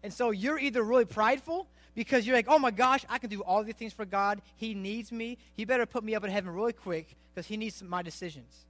And 0.02 0.14
so 0.14 0.32
you're 0.32 0.58
either 0.58 0.82
really 0.82 1.04
prideful 1.04 1.68
because 1.94 2.26
you're 2.26 2.38
like, 2.38 2.48
oh 2.48 2.58
my 2.58 2.72
gosh, 2.72 3.04
I 3.10 3.18
can 3.18 3.30
do 3.30 3.42
all 3.42 3.66
these 3.66 3.76
things 3.76 3.92
for 3.92 4.06
God. 4.06 4.42
He 4.56 4.74
needs 4.74 5.12
me. 5.12 5.38
He 5.58 5.66
better 5.66 5.86
put 5.86 6.06
me 6.06 6.16
up 6.16 6.24
in 6.24 6.32
heaven 6.32 6.54
really 6.54 6.72
quick 6.72 7.18
because 7.34 7.48
he 7.48 7.58
needs 7.58 7.84
my 7.84 8.02
decisions. 8.02 8.66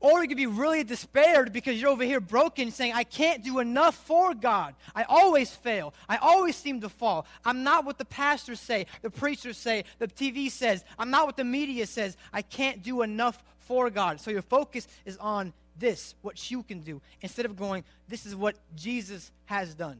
Or 0.00 0.22
you 0.22 0.28
could 0.28 0.36
be 0.36 0.46
really 0.46 0.84
despaired 0.84 1.52
because 1.52 1.80
you're 1.80 1.90
over 1.90 2.04
here 2.04 2.20
broken, 2.20 2.70
saying, 2.70 2.92
I 2.94 3.02
can't 3.02 3.42
do 3.42 3.58
enough 3.58 3.96
for 3.96 4.32
God. 4.32 4.74
I 4.94 5.02
always 5.04 5.50
fail. 5.50 5.92
I 6.08 6.18
always 6.18 6.54
seem 6.54 6.80
to 6.82 6.88
fall. 6.88 7.26
I'm 7.44 7.64
not 7.64 7.84
what 7.84 7.98
the 7.98 8.04
pastors 8.04 8.60
say, 8.60 8.86
the 9.02 9.10
preachers 9.10 9.56
say, 9.56 9.84
the 9.98 10.06
TV 10.06 10.50
says. 10.50 10.84
I'm 10.98 11.10
not 11.10 11.26
what 11.26 11.36
the 11.36 11.44
media 11.44 11.86
says. 11.86 12.16
I 12.32 12.42
can't 12.42 12.82
do 12.82 13.02
enough 13.02 13.42
for 13.58 13.90
God. 13.90 14.20
So 14.20 14.30
your 14.30 14.42
focus 14.42 14.86
is 15.04 15.16
on 15.16 15.52
this, 15.78 16.14
what 16.22 16.50
you 16.50 16.62
can 16.62 16.80
do, 16.80 17.00
instead 17.20 17.44
of 17.44 17.56
going, 17.56 17.84
this 18.08 18.26
is 18.26 18.34
what 18.34 18.56
Jesus 18.76 19.30
has 19.46 19.74
done. 19.74 19.98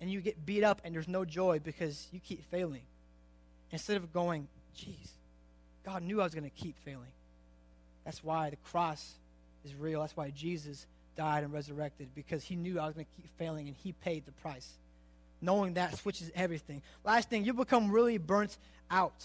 And 0.00 0.10
you 0.10 0.20
get 0.20 0.46
beat 0.46 0.64
up 0.64 0.80
and 0.84 0.94
there's 0.94 1.08
no 1.08 1.24
joy 1.24 1.58
because 1.58 2.08
you 2.12 2.20
keep 2.20 2.44
failing. 2.50 2.82
Instead 3.70 3.96
of 3.96 4.12
going, 4.12 4.48
geez, 4.74 5.12
God 5.84 6.02
knew 6.02 6.20
I 6.20 6.24
was 6.24 6.34
going 6.34 6.48
to 6.48 6.50
keep 6.50 6.78
failing. 6.84 7.12
That's 8.04 8.22
why 8.24 8.50
the 8.50 8.56
cross 8.56 9.14
is 9.64 9.74
real. 9.74 10.00
That's 10.00 10.16
why 10.16 10.30
Jesus 10.30 10.86
died 11.16 11.44
and 11.44 11.52
resurrected 11.52 12.08
because 12.14 12.42
he 12.42 12.56
knew 12.56 12.78
I 12.80 12.86
was 12.86 12.94
going 12.94 13.06
to 13.06 13.22
keep 13.22 13.26
failing 13.38 13.68
and 13.68 13.76
he 13.82 13.92
paid 13.92 14.24
the 14.26 14.32
price. 14.32 14.68
Knowing 15.42 15.74
that 15.74 15.96
switches 15.96 16.30
everything. 16.34 16.82
Last 17.04 17.30
thing, 17.30 17.44
you 17.44 17.54
become 17.54 17.90
really 17.90 18.18
burnt 18.18 18.56
out. 18.90 19.24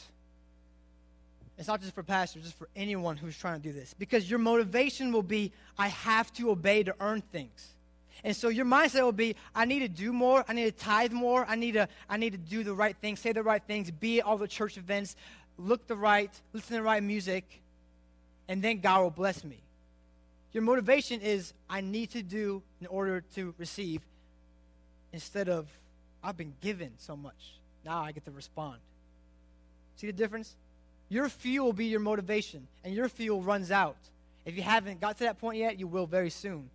It's 1.58 1.68
not 1.68 1.82
just 1.82 1.94
for 1.94 2.04
pastors, 2.04 2.44
just 2.44 2.58
for 2.58 2.68
anyone 2.76 3.18
who's 3.18 3.38
trying 3.38 3.62
to 3.62 3.64
do 3.64 3.74
this. 3.74 3.94
Because 3.94 4.30
your 4.30 4.40
motivation 4.40 5.12
will 5.12 5.24
be, 5.24 5.52
I 5.78 5.88
have 5.88 6.32
to 6.34 6.52
obey 6.52 6.84
to 6.84 6.96
earn 7.00 7.22
things. 7.22 7.76
And 8.24 8.36
so 8.36 8.50
your 8.50 8.66
mindset 8.66 9.04
will 9.04 9.12
be, 9.12 9.36
I 9.54 9.66
need 9.66 9.80
to 9.80 9.88
do 9.88 10.12
more, 10.12 10.44
I 10.48 10.54
need 10.54 10.66
to 10.66 10.72
tithe 10.72 11.12
more, 11.12 11.46
I 11.48 11.56
need 11.56 11.74
to, 11.74 11.88
I 12.10 12.18
need 12.18 12.32
to 12.32 12.38
do 12.38 12.64
the 12.64 12.74
right 12.74 12.96
things, 13.00 13.20
say 13.20 13.34
the 13.34 13.44
right 13.44 13.62
things, 13.66 13.92
be 13.92 14.20
at 14.20 14.26
all 14.26 14.38
the 14.38 14.48
church 14.48 14.78
events, 14.78 15.16
look 15.58 15.86
the 15.88 15.96
right, 15.96 16.32
listen 16.54 16.70
to 16.70 16.74
the 16.76 16.82
right 16.82 17.04
music, 17.04 17.62
and 18.48 18.62
then 18.62 18.80
God 18.80 19.02
will 19.02 19.10
bless 19.10 19.44
me. 19.44 19.58
Your 20.54 20.64
motivation 20.64 21.22
is, 21.22 21.54
I 21.70 21.82
need 21.82 22.12
to 22.12 22.24
do 22.24 22.62
in 22.80 22.88
order 22.88 23.22
to 23.36 23.54
receive, 23.58 24.02
instead 25.12 25.50
of, 25.50 25.68
I've 26.24 26.38
been 26.38 26.54
given 26.62 26.92
so 26.98 27.16
much. 27.16 27.56
Now 27.84 28.02
I 28.02 28.12
get 28.12 28.26
to 28.26 28.32
respond. 28.32 28.78
See 29.98 30.08
the 30.08 30.14
difference? 30.14 30.56
Your 31.10 31.30
fuel 31.30 31.68
will 31.68 31.74
be 31.74 31.86
your 31.86 32.00
motivation, 32.00 32.68
and 32.84 32.94
your 32.94 33.10
fuel 33.10 33.42
runs 33.42 33.70
out. 33.70 33.98
If 34.46 34.56
you 34.56 34.64
haven't 34.64 35.02
got 35.02 35.18
to 35.18 35.26
that 35.26 35.40
point 35.40 35.58
yet, 35.58 35.80
you 35.80 35.88
will 35.88 36.08
very 36.08 36.30
soon. 36.30 36.70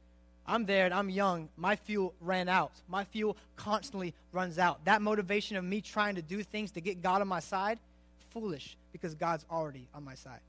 I'm 0.47 0.67
there 0.67 0.85
and 0.85 0.93
I'm 0.93 1.09
young. 1.09 1.49
My 1.57 1.77
fuel 1.77 2.13
ran 2.21 2.49
out. 2.49 2.73
My 2.89 3.05
fuel 3.05 3.37
constantly 3.57 4.15
runs 4.33 4.59
out. 4.59 4.85
That 4.85 5.01
motivation 5.01 5.57
of 5.57 5.65
me 5.65 5.81
trying 5.81 6.17
to 6.17 6.23
do 6.23 6.43
things 6.43 6.73
to 6.73 6.81
get 6.81 7.03
God 7.03 7.21
on 7.21 7.29
my 7.29 7.41
side, 7.41 7.79
foolish 8.31 8.77
because 8.91 9.15
God's 9.15 9.45
already 9.51 9.87
on 9.95 10.05
my 10.05 10.15
side. 10.15 10.41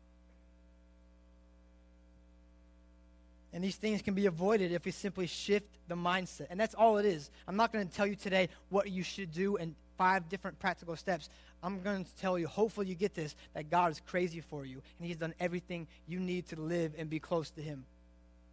And 3.54 3.64
these 3.64 3.76
things 3.76 4.02
can 4.02 4.14
be 4.14 4.28
avoided 4.28 4.72
if 4.72 4.86
we 4.86 4.92
simply 4.92 5.28
shift 5.28 5.68
the 5.88 5.96
mindset. 5.96 6.48
And 6.50 6.60
that's 6.60 6.74
all 6.74 6.98
it 6.98 7.06
is. 7.06 7.30
I'm 7.48 7.58
not 7.58 7.74
going 7.74 7.88
to 7.88 7.94
tell 7.94 8.08
you 8.08 8.16
today 8.16 8.50
what 8.70 8.90
you 8.90 9.04
should 9.04 9.32
do 9.32 9.58
and 9.58 9.76
five 9.98 10.30
different 10.30 10.58
practical 10.58 10.96
steps. 10.96 11.30
I'm 11.62 11.82
going 11.82 12.06
to 12.06 12.16
tell 12.20 12.40
you, 12.40 12.48
hopefully 12.48 12.88
you 12.88 12.96
get 12.96 13.14
this, 13.14 13.36
that 13.54 13.70
God 13.70 13.92
is 13.92 14.02
crazy 14.08 14.42
for 14.42 14.66
you, 14.66 14.82
and 14.98 15.08
He's 15.08 15.18
done 15.18 15.34
everything 15.40 15.86
you 16.08 16.20
need 16.20 16.48
to 16.48 16.60
live 16.60 16.94
and 16.98 17.10
be 17.10 17.20
close 17.20 17.52
to 17.52 17.62
Him. 17.62 17.86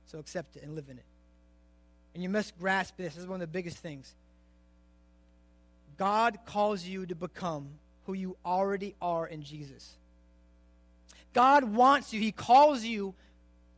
So 0.06 0.18
accept 0.18 0.56
it 0.56 0.62
and 0.62 0.74
live 0.74 0.86
in 0.90 0.98
it. 0.98 1.04
And 2.14 2.22
you 2.22 2.28
must 2.28 2.58
grasp 2.58 2.96
this. 2.96 3.14
This 3.14 3.22
is 3.22 3.28
one 3.28 3.36
of 3.36 3.40
the 3.40 3.52
biggest 3.52 3.78
things. 3.78 4.14
God 5.96 6.38
calls 6.44 6.84
you 6.84 7.06
to 7.06 7.14
become 7.14 7.68
who 8.06 8.12
you 8.12 8.36
already 8.44 8.94
are 9.00 9.26
in 9.26 9.42
Jesus. 9.42 9.96
God 11.32 11.64
wants 11.64 12.12
you, 12.12 12.20
He 12.20 12.32
calls 12.32 12.84
you 12.84 13.14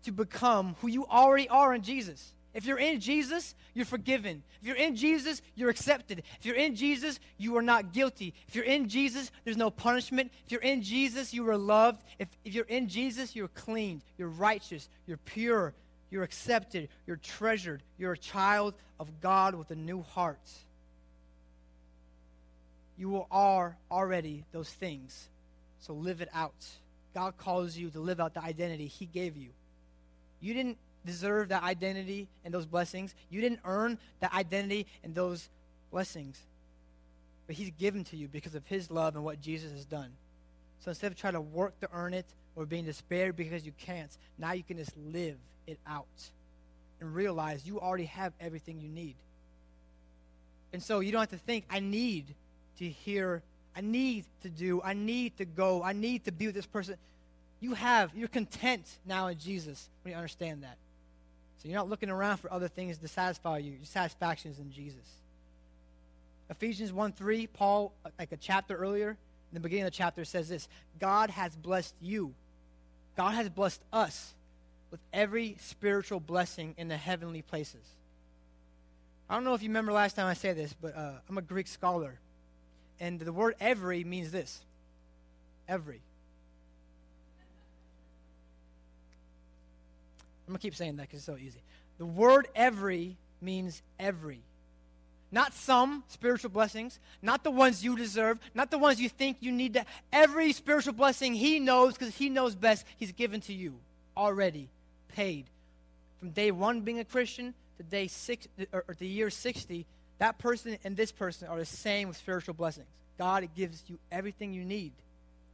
to 0.05 0.13
become 0.13 0.77
who 0.81 0.89
you 0.89 1.07
already 1.07 1.49
are 1.49 1.75
in 1.75 1.83
Jesus. 1.83 2.33
If 2.53 2.65
you're 2.65 2.79
in 2.79 2.99
Jesus, 3.01 3.55
you're 3.75 3.85
forgiven. 3.85 4.43
If 4.61 4.67
you're 4.67 4.77
in 4.77 4.97
Jesus, 4.97 5.41
you're 5.55 5.71
accepted. 5.71 6.25
If 6.39 6.47
you're 6.47 6.57
in 6.57 6.75
Jesus, 6.75 7.21
you 7.39 7.57
are 7.57 7.63
not 7.63 7.93
guilty. 7.93 8.35
If 8.49 8.57
you're 8.57 8.65
in 8.65 8.89
Jesus, 8.89 9.31
there's 9.45 9.57
no 9.57 9.71
punishment. 9.71 10.33
If 10.47 10.53
you're 10.53 10.61
in 10.61 10.83
Jesus, 10.83 11.33
you 11.33 11.49
are 11.49 11.57
loved. 11.57 12.03
If, 12.19 12.29
if 12.45 12.55
you're 12.55 12.65
in 12.65 12.89
Jesus, 12.89 13.37
you're 13.37 13.49
cleaned, 13.49 14.03
you're 14.19 14.29
righteous, 14.29 14.89
you're 15.07 15.17
pure, 15.19 15.75
you're 16.11 16.25
accepted, 16.25 16.89
you're 17.07 17.17
treasured, 17.17 17.83
you're 17.99 18.13
a 18.15 18.19
child 18.19 18.75
of 18.99 19.21
God 19.21 19.55
with 19.55 19.71
a 19.71 19.77
new 19.77 20.03
heart. 20.03 20.51
You 22.99 23.25
are 23.31 23.77
already 23.91 24.45
those 24.51 24.69
things. 24.69 25.29
So 25.79 25.95
live 25.95 26.21
it 26.21 26.29
out. 26.35 26.67
God 27.15 27.37
calls 27.39 27.77
you 27.77 27.91
to 27.91 28.01
live 28.01 28.21
out 28.21 28.35
the 28.35 28.43
identity 28.43 28.89
He 28.89 29.07
gave 29.07 29.37
you. 29.37 29.51
You 30.41 30.55
didn't 30.55 30.79
deserve 31.05 31.49
that 31.49 31.63
identity 31.63 32.29
and 32.45 32.53
those 32.53 32.67
blessings. 32.67 33.15
You 33.31 33.41
didn't 33.41 33.61
earn 33.65 33.99
that 34.21 34.33
identity 34.35 34.87
and 35.03 35.15
those 35.15 35.49
blessings. 35.91 36.39
But 37.47 37.57
He's 37.57 37.71
given 37.79 38.05
to 38.05 38.17
you 38.17 38.29
because 38.29 38.55
of 38.55 38.67
His 38.67 38.91
love 38.91 39.17
and 39.17 39.25
what 39.25 39.41
Jesus 39.41 39.73
has 39.73 39.85
done. 39.85 40.11
So 40.81 40.91
instead 40.91 41.13
of 41.13 41.19
trying 41.19 41.35
to 41.35 41.41
work 41.41 41.79
to 41.81 41.89
earn 41.93 42.15
it 42.15 42.27
or 42.57 42.67
being 42.67 42.85
despaired 42.85 43.37
because 43.37 43.65
you 43.67 43.73
can't, 43.79 44.11
now 44.39 44.53
you 44.53 44.63
can 44.63 44.77
just 44.77 44.97
live 44.97 45.37
it 45.67 45.79
out 45.87 46.07
and 47.01 47.15
realize 47.15 47.67
you 47.67 47.81
already 47.81 48.07
have 48.07 48.33
everything 48.41 48.81
you 48.81 48.89
need. 48.89 49.15
And 50.73 50.83
so 50.83 51.01
you 51.01 51.13
don't 51.13 51.21
have 51.21 51.31
to 51.31 51.37
think, 51.37 51.65
I 51.71 51.81
need 51.81 52.27
to 52.79 52.89
hear, 52.89 53.43
I 53.75 53.81
need 53.81 54.25
to 54.43 54.49
do, 54.49 54.81
I 54.83 54.95
need 54.95 55.37
to 55.39 55.45
go, 55.45 55.83
I 55.83 55.93
need 55.93 56.25
to 56.25 56.33
be 56.33 56.47
with 56.47 56.55
this 56.55 56.67
person. 56.67 56.97
You 57.61 57.75
have, 57.75 58.13
you're 58.15 58.29
content 58.29 58.87
now 59.07 59.29
in 59.29 59.39
Jesus 59.39 59.89
when 60.03 60.13
you 60.13 60.17
understand 60.17 60.63
that. 60.63 60.79
So 61.59 61.69
you're 61.69 61.77
not 61.77 61.91
looking 61.91 62.09
around 62.09 62.39
for 62.39 62.53
other 62.53 62.69
things 62.69 62.97
to 62.99 63.09
satisfy 63.09 63.59
you. 63.59 63.73
Your 63.73 63.85
satisfaction 63.85 64.51
is 64.51 64.59
in 64.59 64.73
Jesus. 64.73 65.05
Ephesians 66.49 66.93
1 66.93 67.13
3, 67.13 67.47
Paul, 67.49 67.93
like 68.19 68.33
a 68.33 68.37
chapter 68.37 68.75
earlier, 68.75 69.11
in 69.11 69.55
the 69.55 69.61
beginning 69.61 69.85
of 69.85 69.93
the 69.93 69.97
chapter, 69.97 70.25
says 70.25 70.49
this 70.49 70.69
God 70.99 71.31
has 71.31 71.55
blessed 71.55 71.95
you. 72.01 72.35
God 73.17 73.35
has 73.35 73.49
blessed 73.51 73.83
us 73.93 74.33
with 74.91 75.01
every 75.13 75.57
spiritual 75.61 76.19
blessing 76.19 76.75
in 76.79 76.89
the 76.89 76.97
heavenly 76.97 77.43
places. 77.43 77.83
I 79.29 79.35
don't 79.35 79.45
know 79.45 79.55
if 79.55 79.63
you 79.63 79.69
remember 79.69 79.93
last 79.93 80.17
time 80.17 80.27
I 80.27 80.35
said 80.35 80.57
this, 80.57 80.73
but 80.73 80.97
uh, 80.97 81.13
I'm 81.29 81.39
a 81.39 81.43
Greek 81.43 81.69
scholar. 81.69 82.19
And 82.99 83.21
the 83.21 83.33
word 83.33 83.55
every 83.61 84.03
means 84.03 84.33
this 84.33 84.61
every. 85.69 86.01
I'm 90.51 90.55
going 90.55 90.63
to 90.63 90.67
keep 90.67 90.75
saying 90.75 90.97
that 90.97 91.03
because 91.03 91.19
it's 91.19 91.27
so 91.27 91.37
easy. 91.37 91.61
The 91.99 92.07
word 92.07 92.49
every 92.57 93.17
means 93.41 93.83
every. 94.01 94.41
Not 95.31 95.55
some 95.55 96.03
spiritual 96.09 96.51
blessings, 96.51 96.99
not 97.23 97.45
the 97.45 97.53
ones 97.53 97.85
you 97.85 97.95
deserve, 97.95 98.41
not 98.53 98.73
the 98.73 98.79
ones 98.79 99.01
you 99.01 99.09
think 99.09 99.37
you 99.39 99.53
need 99.53 99.75
to. 99.75 99.85
Every 100.13 100.53
spiritual 100.53 100.95
blessing 100.95 101.35
he 101.35 101.61
knows 101.61 101.93
because 101.93 102.17
he 102.17 102.29
knows 102.29 102.57
best, 102.57 102.85
he's 102.97 103.13
given 103.13 103.41
to 103.43 103.53
you 103.53 103.77
already, 104.17 104.69
paid. 105.15 105.45
From 106.19 106.31
day 106.31 106.51
one 106.51 106.81
being 106.81 106.99
a 106.99 107.05
Christian 107.05 107.55
to 107.77 107.85
day 107.85 108.09
six 108.09 108.49
or, 108.73 108.85
or 108.89 108.95
to 108.95 109.07
year 109.07 109.31
60, 109.31 109.87
that 110.19 110.37
person 110.39 110.79
and 110.83 110.97
this 110.97 111.13
person 111.13 111.47
are 111.47 111.59
the 111.59 111.65
same 111.65 112.09
with 112.09 112.17
spiritual 112.17 112.55
blessings. 112.55 112.89
God 113.19 113.49
gives 113.55 113.85
you 113.87 114.01
everything 114.11 114.53
you 114.53 114.65
need. 114.65 114.91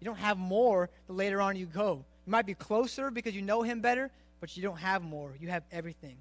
You 0.00 0.06
don't 0.06 0.16
have 0.16 0.38
more 0.38 0.88
the 1.06 1.12
later 1.12 1.42
on 1.42 1.56
you 1.56 1.66
go. 1.66 2.02
You 2.26 2.30
might 2.30 2.46
be 2.46 2.54
closer 2.54 3.10
because 3.10 3.34
you 3.34 3.42
know 3.42 3.60
him 3.60 3.82
better, 3.82 4.10
but 4.40 4.56
you 4.56 4.62
don't 4.62 4.78
have 4.78 5.02
more. 5.02 5.34
You 5.40 5.48
have 5.48 5.62
everything. 5.72 6.16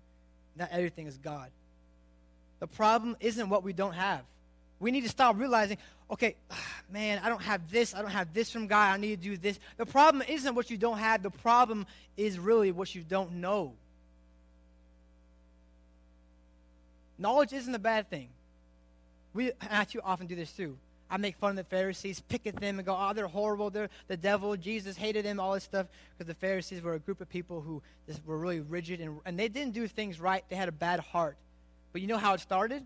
Not 0.56 0.70
everything 0.72 1.08
is 1.08 1.18
God. 1.18 1.50
The 2.60 2.68
problem 2.68 3.16
isn't 3.20 3.50
what 3.50 3.64
we 3.64 3.74
don't 3.74 3.94
have. 3.94 4.22
We 4.80 4.92
need 4.92 5.02
to 5.02 5.10
stop 5.10 5.38
realizing, 5.38 5.78
okay, 6.10 6.36
man, 6.92 7.20
I 7.24 7.30
don't 7.30 7.42
have 7.42 7.70
this. 7.72 7.94
I 7.94 8.02
don't 8.02 8.12
have 8.12 8.34
this 8.34 8.52
from 8.52 8.68
God. 8.68 8.94
I 8.94 8.98
need 8.98 9.22
to 9.22 9.30
do 9.30 9.38
this. 9.38 9.60
The 9.78 9.86
problem 9.86 10.24
isn't 10.28 10.56
what 10.56 10.70
you 10.70 10.78
don't 10.78 10.98
have. 10.98 11.24
The 11.24 11.30
problem 11.30 11.86
is 12.18 12.40
really 12.40 12.72
what 12.72 12.94
you 12.96 13.02
don't 13.02 13.34
know. 13.34 13.74
Knowledge 17.18 17.54
isn't 17.54 17.74
a 17.74 17.80
bad 17.80 18.10
thing. 18.10 18.30
We 19.34 19.52
actually 19.62 20.02
often 20.02 20.28
do 20.28 20.36
this 20.36 20.52
too. 20.52 20.78
I 21.10 21.18
make 21.18 21.38
fun 21.38 21.52
of 21.52 21.56
the 21.58 21.64
Pharisees, 21.64 22.22
pick 22.28 22.48
at 22.48 22.56
them, 22.56 22.80
and 22.80 22.86
go, 22.86 22.98
oh, 22.98 23.14
they're 23.14 23.28
horrible. 23.28 23.70
They're 23.70 23.90
the 24.08 24.18
devil. 24.18 24.56
Jesus 24.56 24.98
hated 24.98 25.24
them, 25.24 25.40
all 25.40 25.54
this 25.54 25.64
stuff. 25.64 25.88
Because 26.18 26.28
the 26.28 26.40
Pharisees 26.40 26.82
were 26.82 26.96
a 26.96 27.00
group 27.00 27.22
of 27.22 27.30
people 27.30 27.62
who 27.62 27.82
just 28.08 28.26
were 28.26 28.38
really 28.38 28.60
rigid 28.60 29.02
and, 29.02 29.20
and 29.26 29.38
they 29.38 29.48
didn't 29.48 29.74
do 29.74 29.88
things 29.88 30.20
right. 30.20 30.44
They 30.50 30.56
had 30.56 30.70
a 30.70 30.74
bad 30.74 31.00
heart. 31.00 31.38
But 31.92 32.02
you 32.02 32.08
know 32.08 32.18
how 32.18 32.34
it 32.34 32.40
started? 32.40 32.84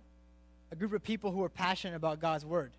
A 0.71 0.75
group 0.75 0.93
of 0.93 1.01
people 1.01 1.31
who 1.31 1.39
were 1.39 1.49
passionate 1.49 1.95
about 1.95 2.19
God's 2.19 2.45
word. 2.45 2.71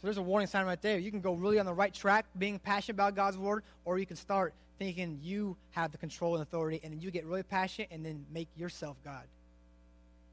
So 0.00 0.06
there's 0.06 0.18
a 0.18 0.22
warning 0.22 0.48
sign 0.48 0.66
right 0.66 0.80
there. 0.80 0.98
You 0.98 1.10
can 1.10 1.20
go 1.20 1.34
really 1.34 1.58
on 1.58 1.66
the 1.66 1.74
right 1.74 1.92
track 1.92 2.26
being 2.36 2.58
passionate 2.58 2.96
about 2.96 3.14
God's 3.14 3.38
word, 3.38 3.62
or 3.84 3.98
you 3.98 4.06
can 4.06 4.16
start 4.16 4.54
thinking 4.78 5.20
you 5.22 5.56
have 5.70 5.92
the 5.92 5.98
control 5.98 6.34
and 6.34 6.42
authority, 6.42 6.80
and 6.82 6.92
then 6.92 7.00
you 7.00 7.10
get 7.10 7.24
really 7.24 7.42
passionate 7.42 7.90
and 7.92 8.04
then 8.04 8.26
make 8.32 8.48
yourself 8.56 8.96
God. 9.04 9.22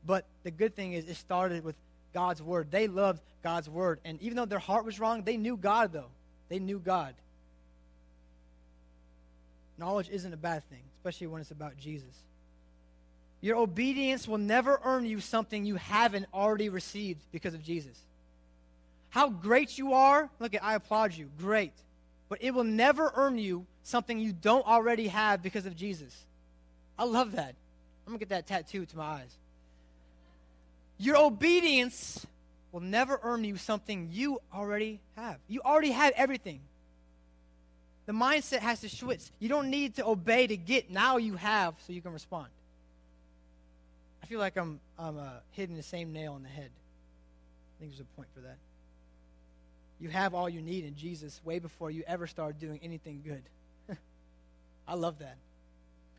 But 0.06 0.26
the 0.44 0.52
good 0.52 0.76
thing 0.76 0.94
is, 0.94 1.06
it 1.06 1.16
started 1.16 1.64
with 1.64 1.76
God's 2.14 2.42
word. 2.42 2.72
They 2.72 2.88
loved 2.88 3.22
God's 3.44 3.70
word. 3.70 4.00
And 4.06 4.22
even 4.22 4.36
though 4.36 4.46
their 4.46 4.60
heart 4.60 4.86
was 4.86 5.00
wrong, 5.00 5.24
they 5.24 5.38
knew 5.38 5.58
God, 5.58 5.94
though. 5.94 6.10
They 6.50 6.60
knew 6.60 6.80
God. 6.80 7.16
Knowledge 9.78 10.10
isn't 10.10 10.34
a 10.34 10.38
bad 10.38 10.64
thing, 10.70 10.82
especially 10.98 11.28
when 11.28 11.42
it's 11.42 11.52
about 11.52 11.78
Jesus. 11.78 12.14
Your 13.42 13.58
obedience 13.58 14.28
will 14.28 14.38
never 14.38 14.80
earn 14.84 15.06
you 15.06 15.20
something 15.20 15.66
you 15.66 15.76
haven't 15.76 16.28
already 16.34 16.70
received 16.70 17.22
because 17.32 17.56
of 17.56 17.64
Jesus. 17.64 17.98
How 19.10 19.30
great 19.30 19.78
you 19.78 19.94
are, 19.94 20.30
look 20.40 20.54
at 20.54 20.64
I 20.64 20.76
applaud 20.76 21.14
you. 21.14 21.30
Great. 21.40 21.74
But 22.30 22.44
it 22.44 22.52
will 22.52 22.64
never 22.64 23.12
earn 23.16 23.38
you 23.38 23.66
something 23.84 24.20
you 24.20 24.32
don't 24.32 24.66
already 24.66 25.08
have 25.08 25.42
because 25.42 25.66
of 25.66 25.76
Jesus. 25.76 26.16
I 26.98 27.04
love 27.04 27.34
that. 27.34 27.56
I'm 28.06 28.14
to 28.14 28.20
get 28.20 28.30
that 28.30 28.48
tattooed 28.48 28.90
to 28.90 28.98
my 28.98 29.04
eyes. 29.04 29.36
Your 31.02 31.18
obedience 31.18 32.28
will 32.72 32.82
never 32.82 33.20
earn 33.24 33.44
you 33.44 33.58
something 33.58 34.10
you 34.12 34.40
already 34.54 35.00
have. 35.18 35.38
You 35.48 35.62
already 35.66 35.90
have 35.90 36.14
everything. 36.16 36.60
The 38.06 38.14
mindset 38.14 38.60
has 38.60 38.82
to 38.82 38.90
switch. 38.90 39.22
You 39.40 39.50
don't 39.50 39.72
need 39.72 39.96
to 39.96 40.06
obey 40.06 40.46
to 40.46 40.56
get. 40.56 40.92
Now 40.92 41.18
you 41.18 41.38
have 41.38 41.74
so 41.88 41.94
you 41.94 42.04
can 42.04 42.14
respond. 42.14 42.50
I 44.22 44.28
feel 44.28 44.40
like 44.40 44.56
I'm, 44.58 44.80
I'm 45.00 45.18
uh, 45.18 45.30
hitting 45.54 45.76
the 45.76 45.82
same 45.82 46.14
nail 46.14 46.34
on 46.34 46.44
the 46.44 46.50
head. 46.50 46.70
I 46.70 47.74
think 47.80 47.94
there's 47.94 48.02
a 48.02 48.16
point 48.16 48.30
for 48.36 48.42
that. 48.42 48.58
You 50.00 50.10
have 50.10 50.36
all 50.36 50.48
you 50.48 50.62
need 50.62 50.86
in 50.86 50.96
Jesus 50.96 51.42
way 51.44 51.58
before 51.58 51.90
you 51.90 52.04
ever 52.06 52.28
start 52.28 52.60
doing 52.60 52.80
anything 52.84 53.24
good. 53.26 53.42
I 54.88 54.94
love 54.94 55.18
that. 55.18 55.38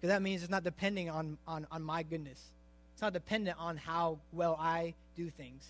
Because 0.00 0.12
that 0.12 0.22
means 0.22 0.42
it's 0.42 0.50
not 0.50 0.64
depending 0.64 1.08
on, 1.08 1.38
on, 1.46 1.68
on 1.70 1.84
my 1.84 2.02
goodness. 2.02 2.42
It's 2.92 3.02
not 3.02 3.12
dependent 3.12 3.58
on 3.58 3.76
how 3.76 4.18
well 4.32 4.56
I 4.60 4.94
do 5.16 5.30
things. 5.30 5.66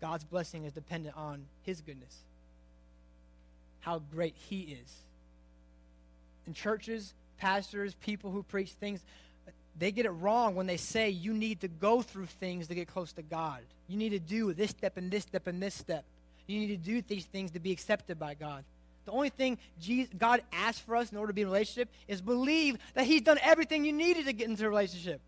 God's 0.00 0.24
blessing 0.24 0.64
is 0.64 0.72
dependent 0.72 1.16
on 1.16 1.44
His 1.62 1.80
goodness, 1.80 2.14
how 3.80 4.00
great 4.12 4.34
He 4.48 4.78
is. 4.82 4.94
In 6.46 6.54
churches, 6.54 7.12
pastors, 7.38 7.94
people 7.94 8.30
who 8.30 8.42
preach 8.42 8.70
things, 8.72 9.00
they 9.78 9.92
get 9.92 10.06
it 10.06 10.10
wrong 10.10 10.54
when 10.54 10.66
they 10.66 10.76
say 10.76 11.10
you 11.10 11.32
need 11.32 11.60
to 11.60 11.68
go 11.68 12.02
through 12.02 12.26
things 12.26 12.68
to 12.68 12.74
get 12.74 12.88
close 12.88 13.12
to 13.12 13.22
God. 13.22 13.60
You 13.86 13.96
need 13.96 14.10
to 14.10 14.18
do 14.18 14.52
this 14.52 14.70
step 14.70 14.96
and 14.96 15.10
this 15.10 15.22
step 15.22 15.46
and 15.46 15.62
this 15.62 15.74
step. 15.74 16.04
You 16.46 16.60
need 16.60 16.68
to 16.68 16.76
do 16.76 17.02
these 17.02 17.26
things 17.26 17.52
to 17.52 17.60
be 17.60 17.72
accepted 17.72 18.18
by 18.18 18.34
God. 18.34 18.64
The 19.04 19.12
only 19.12 19.30
thing 19.30 19.58
Jesus, 19.80 20.12
God 20.18 20.42
asks 20.52 20.80
for 20.80 20.96
us 20.96 21.12
in 21.12 21.18
order 21.18 21.28
to 21.30 21.34
be 21.34 21.42
in 21.42 21.48
relationship 21.48 21.88
is 22.08 22.20
believe 22.20 22.78
that 22.94 23.06
He's 23.06 23.22
done 23.22 23.38
everything 23.42 23.84
you 23.84 23.92
needed 23.92 24.26
to 24.26 24.32
get 24.32 24.48
into 24.48 24.66
a 24.66 24.68
relationship. 24.68 25.20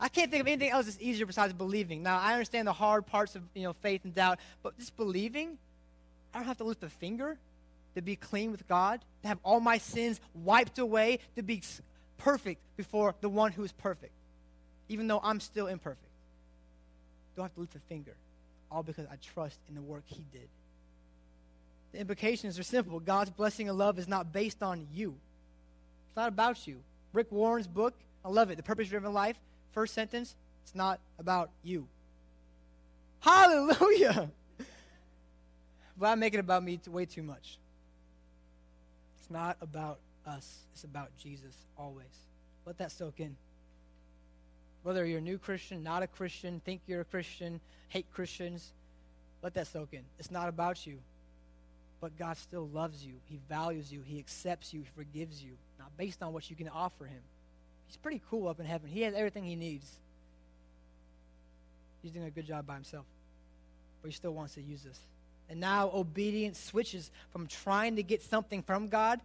I 0.00 0.08
can't 0.08 0.30
think 0.30 0.40
of 0.40 0.46
anything 0.46 0.70
else 0.70 0.86
that's 0.86 1.00
easier 1.00 1.26
besides 1.26 1.52
believing. 1.52 2.02
Now, 2.02 2.18
I 2.20 2.32
understand 2.32 2.68
the 2.68 2.72
hard 2.72 3.06
parts 3.06 3.34
of 3.34 3.42
you 3.54 3.64
know 3.64 3.72
faith 3.72 4.04
and 4.04 4.14
doubt, 4.14 4.38
but 4.62 4.78
just 4.78 4.96
believing, 4.96 5.58
I 6.32 6.38
don't 6.38 6.46
have 6.46 6.58
to 6.58 6.64
lift 6.64 6.82
a 6.84 6.88
finger 6.88 7.36
to 7.94 8.02
be 8.02 8.14
clean 8.14 8.52
with 8.52 8.68
God, 8.68 9.00
to 9.22 9.28
have 9.28 9.38
all 9.42 9.58
my 9.60 9.78
sins 9.78 10.20
wiped 10.34 10.78
away, 10.78 11.18
to 11.34 11.42
be 11.42 11.62
perfect 12.16 12.60
before 12.76 13.14
the 13.20 13.28
one 13.28 13.50
who 13.50 13.64
is 13.64 13.72
perfect, 13.72 14.12
even 14.88 15.08
though 15.08 15.20
I'm 15.22 15.40
still 15.40 15.66
imperfect. 15.66 16.04
Don't 17.34 17.44
have 17.46 17.54
to 17.54 17.60
lift 17.60 17.74
a 17.74 17.80
finger. 17.88 18.14
all 18.70 18.82
because 18.82 19.06
I 19.06 19.16
trust 19.34 19.58
in 19.68 19.74
the 19.74 19.80
work 19.82 20.04
He 20.06 20.24
did. 20.32 20.48
The 21.92 22.00
implications 22.00 22.58
are 22.58 22.62
simple 22.62 23.00
God's 23.00 23.30
blessing 23.30 23.68
and 23.68 23.78
love 23.78 23.98
is 23.98 24.06
not 24.06 24.32
based 24.32 24.62
on 24.62 24.86
you, 24.92 25.16
it's 26.08 26.16
not 26.16 26.28
about 26.28 26.66
you. 26.66 26.80
Rick 27.12 27.32
Warren's 27.32 27.66
book, 27.66 27.94
I 28.24 28.28
love 28.28 28.50
it, 28.50 28.56
The 28.56 28.62
Purpose 28.62 28.88
Driven 28.88 29.12
Life, 29.14 29.36
first 29.72 29.94
sentence, 29.94 30.34
it's 30.62 30.74
not 30.74 31.00
about 31.18 31.50
you. 31.62 31.86
Hallelujah! 33.20 34.30
But 36.00 36.10
I 36.10 36.14
make 36.14 36.32
it 36.32 36.38
about 36.38 36.62
me 36.62 36.78
way 36.86 37.06
too 37.06 37.24
much. 37.24 37.58
It's 39.18 39.28
not 39.28 39.56
about 39.60 39.98
us, 40.24 40.58
it's 40.72 40.84
about 40.84 41.10
Jesus 41.20 41.56
always. 41.76 42.06
Let 42.64 42.78
that 42.78 42.92
soak 42.92 43.18
in. 43.18 43.34
Whether 44.84 45.04
you're 45.04 45.18
a 45.18 45.22
new 45.22 45.38
Christian, 45.38 45.82
not 45.82 46.04
a 46.04 46.06
Christian, 46.06 46.60
think 46.64 46.82
you're 46.86 47.00
a 47.00 47.04
Christian, 47.04 47.60
hate 47.88 48.06
Christians, 48.14 48.72
let 49.42 49.54
that 49.54 49.66
soak 49.66 49.92
in. 49.92 50.02
It's 50.18 50.30
not 50.30 50.48
about 50.48 50.86
you. 50.86 50.98
But 52.00 52.16
God 52.16 52.36
still 52.36 52.68
loves 52.68 53.04
you. 53.04 53.14
He 53.28 53.40
values 53.48 53.92
you. 53.92 54.02
He 54.04 54.18
accepts 54.18 54.72
you. 54.72 54.80
He 54.82 54.88
forgives 54.94 55.42
you. 55.42 55.52
Not 55.78 55.96
based 55.96 56.22
on 56.22 56.32
what 56.32 56.48
you 56.48 56.56
can 56.56 56.68
offer 56.68 57.06
Him. 57.06 57.20
He's 57.88 57.96
pretty 57.96 58.20
cool 58.30 58.48
up 58.48 58.60
in 58.60 58.66
heaven. 58.66 58.88
He 58.88 59.02
has 59.02 59.14
everything 59.14 59.44
He 59.44 59.56
needs. 59.56 59.90
He's 62.02 62.12
doing 62.12 62.26
a 62.26 62.30
good 62.30 62.46
job 62.46 62.66
by 62.66 62.74
Himself. 62.74 63.06
But 64.00 64.10
He 64.10 64.14
still 64.14 64.32
wants 64.32 64.54
to 64.54 64.62
use 64.62 64.86
us. 64.88 65.00
And 65.50 65.58
now 65.58 65.90
obedience 65.92 66.60
switches 66.60 67.10
from 67.32 67.46
trying 67.46 67.96
to 67.96 68.02
get 68.02 68.22
something 68.22 68.62
from 68.62 68.88
God. 68.88 69.20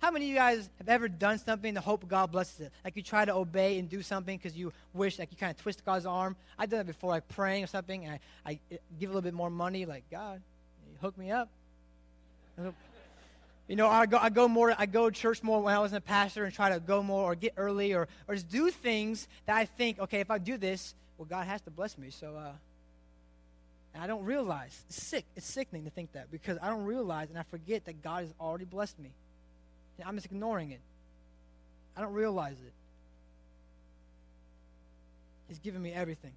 How 0.00 0.10
many 0.10 0.24
of 0.24 0.28
you 0.30 0.34
guys 0.34 0.68
have 0.78 0.88
ever 0.88 1.08
done 1.08 1.38
something 1.38 1.74
to 1.74 1.80
hope 1.80 2.08
God 2.08 2.32
blesses 2.32 2.60
it? 2.60 2.72
Like 2.84 2.96
you 2.96 3.02
try 3.02 3.24
to 3.24 3.34
obey 3.34 3.78
and 3.78 3.88
do 3.88 4.02
something 4.02 4.36
because 4.36 4.56
you 4.56 4.72
wish, 4.94 5.18
like 5.18 5.30
you 5.30 5.36
kind 5.36 5.50
of 5.50 5.58
twist 5.58 5.84
God's 5.84 6.06
arm. 6.06 6.36
I've 6.58 6.70
done 6.70 6.80
it 6.80 6.86
before, 6.86 7.10
like 7.10 7.28
praying 7.28 7.64
or 7.64 7.66
something, 7.66 8.06
and 8.06 8.18
I, 8.46 8.50
I 8.50 8.58
give 8.98 9.10
a 9.10 9.12
little 9.12 9.20
bit 9.20 9.34
more 9.34 9.50
money, 9.50 9.84
like, 9.84 10.04
God, 10.10 10.40
hook 11.00 11.16
me 11.16 11.30
up. 11.30 11.50
You 13.70 13.76
know, 13.76 13.88
I 13.88 14.06
go, 14.06 14.18
I 14.20 14.30
go 14.30 14.48
more, 14.48 14.74
I 14.76 14.86
go 14.86 15.08
to 15.08 15.14
church 15.14 15.44
more 15.44 15.62
when 15.62 15.72
I 15.72 15.78
was 15.78 15.92
a 15.92 16.00
pastor 16.00 16.44
and 16.44 16.52
try 16.52 16.70
to 16.70 16.80
go 16.80 17.04
more 17.04 17.30
or 17.30 17.36
get 17.36 17.54
early 17.56 17.94
or, 17.94 18.08
or 18.26 18.34
just 18.34 18.48
do 18.48 18.68
things 18.68 19.28
that 19.46 19.54
I 19.54 19.64
think, 19.64 20.00
okay, 20.00 20.18
if 20.18 20.28
I 20.28 20.38
do 20.38 20.56
this, 20.56 20.92
well, 21.16 21.26
God 21.30 21.46
has 21.46 21.60
to 21.60 21.70
bless 21.70 21.96
me. 21.96 22.10
So, 22.10 22.34
uh, 22.34 22.50
and 23.94 24.02
I 24.02 24.08
don't 24.08 24.24
realize. 24.24 24.76
It's 24.88 25.00
sick. 25.00 25.24
It's 25.36 25.46
sickening 25.46 25.84
to 25.84 25.90
think 25.90 26.14
that 26.14 26.32
because 26.32 26.58
I 26.60 26.68
don't 26.68 26.82
realize 26.82 27.28
and 27.30 27.38
I 27.38 27.44
forget 27.44 27.84
that 27.84 28.02
God 28.02 28.24
has 28.24 28.34
already 28.40 28.64
blessed 28.64 28.98
me. 28.98 29.10
And 29.98 30.08
I'm 30.08 30.16
just 30.16 30.26
ignoring 30.26 30.72
it. 30.72 30.80
I 31.96 32.00
don't 32.00 32.12
realize 32.12 32.56
it. 32.66 32.72
He's 35.46 35.60
given 35.60 35.80
me 35.80 35.92
everything. 35.92 36.32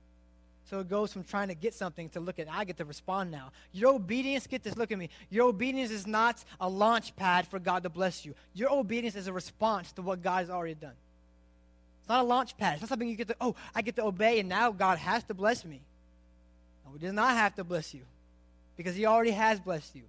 So 0.73 0.79
it 0.79 0.89
goes 0.89 1.13
from 1.13 1.23
trying 1.23 1.49
to 1.49 1.53
get 1.53 1.75
something 1.75 2.09
to 2.09 2.19
look 2.19 2.39
at, 2.39 2.47
I 2.51 2.63
get 2.63 2.77
to 2.77 2.85
respond 2.85 3.29
now. 3.29 3.51
Your 3.73 3.93
obedience, 3.93 4.47
get 4.47 4.63
this, 4.63 4.75
look 4.75 4.91
at 4.91 4.97
me. 4.97 5.11
Your 5.29 5.47
obedience 5.47 5.91
is 5.91 6.07
not 6.07 6.43
a 6.59 6.67
launch 6.67 7.15
pad 7.15 7.45
for 7.45 7.59
God 7.59 7.83
to 7.83 7.89
bless 7.89 8.25
you. 8.25 8.33
Your 8.55 8.71
obedience 8.71 9.15
is 9.15 9.27
a 9.27 9.33
response 9.33 9.91
to 9.91 10.01
what 10.01 10.23
God 10.23 10.39
has 10.39 10.49
already 10.49 10.73
done. 10.73 10.95
It's 11.99 12.09
not 12.09 12.21
a 12.21 12.23
launch 12.23 12.57
pad. 12.57 12.73
It's 12.73 12.81
not 12.81 12.89
something 12.89 13.07
you 13.07 13.15
get 13.15 13.27
to, 13.27 13.35
oh, 13.39 13.53
I 13.75 13.83
get 13.83 13.97
to 13.97 14.03
obey 14.03 14.39
and 14.39 14.49
now 14.49 14.71
God 14.71 14.97
has 14.97 15.23
to 15.25 15.35
bless 15.35 15.63
me. 15.63 15.79
No, 16.83 16.93
He 16.93 17.05
does 17.05 17.13
not 17.13 17.35
have 17.35 17.53
to 17.57 17.63
bless 17.63 17.93
you 17.93 18.01
because 18.75 18.95
He 18.95 19.05
already 19.05 19.29
has 19.29 19.59
blessed 19.59 19.95
you. 19.95 20.05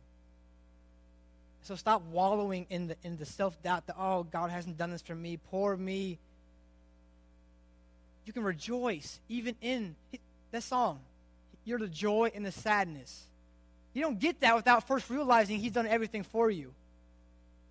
So 1.61 1.75
stop 1.75 2.01
wallowing 2.11 2.65
in 2.71 2.87
the, 2.87 2.97
in 3.05 3.19
the 3.19 3.27
self 3.27 3.63
doubt 3.63 3.87
that, 3.87 3.97
oh, 3.99 4.23
God 4.23 4.51
hasn't 4.51 4.79
done 4.79 4.93
this 4.93 5.03
for 5.03 5.15
me. 5.15 5.39
Poor 5.51 5.77
me. 5.77 6.19
You 8.25 8.33
can 8.33 8.45
rejoice 8.45 9.21
even 9.29 9.57
in 9.61 9.95
that 10.55 10.63
song. 10.63 11.01
You're 11.65 11.79
the 11.79 11.89
joy 11.89 12.31
and 12.35 12.45
the 12.45 12.53
sadness. 12.53 13.25
You 13.93 14.03
don't 14.03 14.19
get 14.19 14.41
that 14.41 14.57
without 14.57 14.87
first 14.87 15.09
realizing 15.11 15.61
He's 15.61 15.73
done 15.73 15.87
everything 15.87 16.23
for 16.23 16.51
you. 16.51 16.73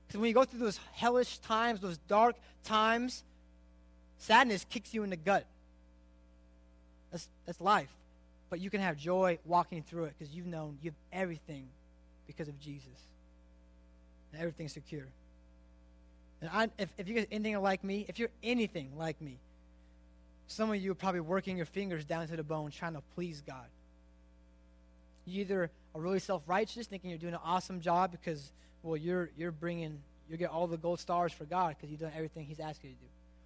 Because 0.07 0.19
when 0.19 0.27
you 0.27 0.33
go 0.33 0.43
through 0.43 0.59
those 0.59 0.79
hellish 0.93 1.39
times, 1.39 1.79
those 1.79 1.97
dark 2.07 2.35
times, 2.63 3.23
sadness 4.19 4.65
kicks 4.69 4.93
you 4.93 5.03
in 5.03 5.09
the 5.09 5.15
gut. 5.15 5.45
That's, 7.11 7.27
that's 7.45 7.59
life. 7.59 7.89
But 8.49 8.59
you 8.59 8.69
can 8.69 8.81
have 8.81 8.97
joy 8.97 9.39
walking 9.45 9.83
through 9.83 10.05
it 10.05 10.13
because 10.17 10.33
you've 10.33 10.45
known 10.45 10.77
you 10.81 10.91
have 10.91 11.21
everything 11.21 11.67
because 12.27 12.47
of 12.47 12.59
Jesus. 12.59 12.87
And 14.31 14.41
everything's 14.41 14.73
secure. 14.73 15.05
And 16.41 16.49
I, 16.51 16.69
if, 16.77 16.89
if 16.97 17.07
you 17.07 17.15
guys 17.15 17.27
anything 17.31 17.61
like 17.61 17.83
me, 17.83 18.05
if 18.07 18.19
you're 18.19 18.29
anything 18.43 18.91
like 18.97 19.21
me, 19.21 19.37
some 20.53 20.69
of 20.69 20.77
you 20.77 20.91
are 20.91 20.95
probably 20.95 21.19
working 21.19 21.57
your 21.57 21.65
fingers 21.65 22.05
down 22.05 22.27
to 22.27 22.35
the 22.35 22.43
bone 22.43 22.69
trying 22.69 22.93
to 22.93 23.01
please 23.15 23.41
God. 23.45 23.65
You 25.25 25.41
either 25.41 25.71
are 25.95 26.01
really 26.01 26.19
self-righteous, 26.19 26.87
thinking 26.87 27.09
you're 27.09 27.19
doing 27.19 27.33
an 27.33 27.39
awesome 27.43 27.81
job 27.81 28.11
because, 28.11 28.51
well, 28.83 28.95
you're 28.95 29.29
you're 29.37 29.51
bringing 29.51 29.99
you 30.29 30.37
get 30.37 30.49
all 30.49 30.67
the 30.67 30.77
gold 30.77 30.99
stars 30.99 31.33
for 31.33 31.45
God 31.45 31.75
because 31.75 31.89
you've 31.89 31.99
done 31.99 32.11
everything 32.15 32.45
He's 32.45 32.59
asked 32.59 32.83
you 32.83 32.91
to 32.91 32.95
do, 32.95 33.05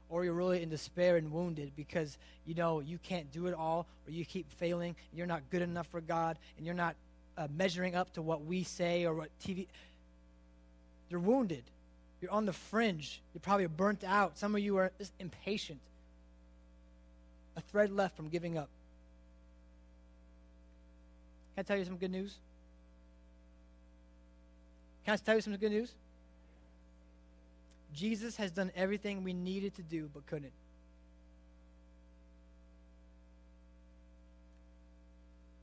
or 0.10 0.26
you're 0.26 0.34
really 0.34 0.62
in 0.62 0.70
despair 0.70 1.16
and 1.18 1.32
wounded 1.32 1.72
because 1.78 2.18
you 2.46 2.56
know 2.56 2.82
you 2.82 3.00
can't 3.04 3.32
do 3.32 3.48
it 3.48 3.54
all, 3.54 3.86
or 4.06 4.12
you 4.12 4.26
keep 4.26 4.52
failing, 4.54 4.96
you're 5.14 5.28
not 5.28 5.44
good 5.50 5.62
enough 5.62 5.88
for 5.88 6.02
God, 6.02 6.38
and 6.58 6.66
you're 6.66 6.76
not 6.76 6.96
uh, 7.38 7.48
measuring 7.56 7.96
up 7.96 8.12
to 8.14 8.22
what 8.22 8.44
we 8.44 8.64
say 8.64 9.06
or 9.06 9.14
what 9.14 9.30
TV. 9.42 9.68
You're 11.10 11.22
wounded. 11.22 11.64
You're 12.22 12.32
on 12.32 12.46
the 12.46 12.54
fringe. 12.54 13.22
You're 13.34 13.42
probably 13.42 13.68
burnt 13.68 14.04
out. 14.04 14.38
Some 14.38 14.56
of 14.56 14.62
you 14.62 14.76
are 14.78 14.92
just 14.98 15.14
impatient 15.20 15.80
a 17.58 17.62
thread 17.62 17.92
left 17.92 18.16
from 18.16 18.30
giving 18.30 18.58
up. 18.58 18.70
Can 21.56 21.62
I 21.62 21.64
tell 21.64 21.78
you 21.78 21.86
some 21.86 21.98
good 21.98 22.12
news? 22.12 22.36
Can 25.04 25.16
I 25.16 25.18
tell 25.18 25.36
you 25.36 25.42
some 25.42 25.56
good 25.56 25.72
news? 25.72 25.92
Jesus 27.94 28.36
has 28.38 28.52
done 28.52 28.72
everything 28.76 29.24
we 29.24 29.34
needed 29.34 29.76
to 29.76 29.82
do 29.82 30.08
but 30.14 30.26
couldn't. 30.28 30.52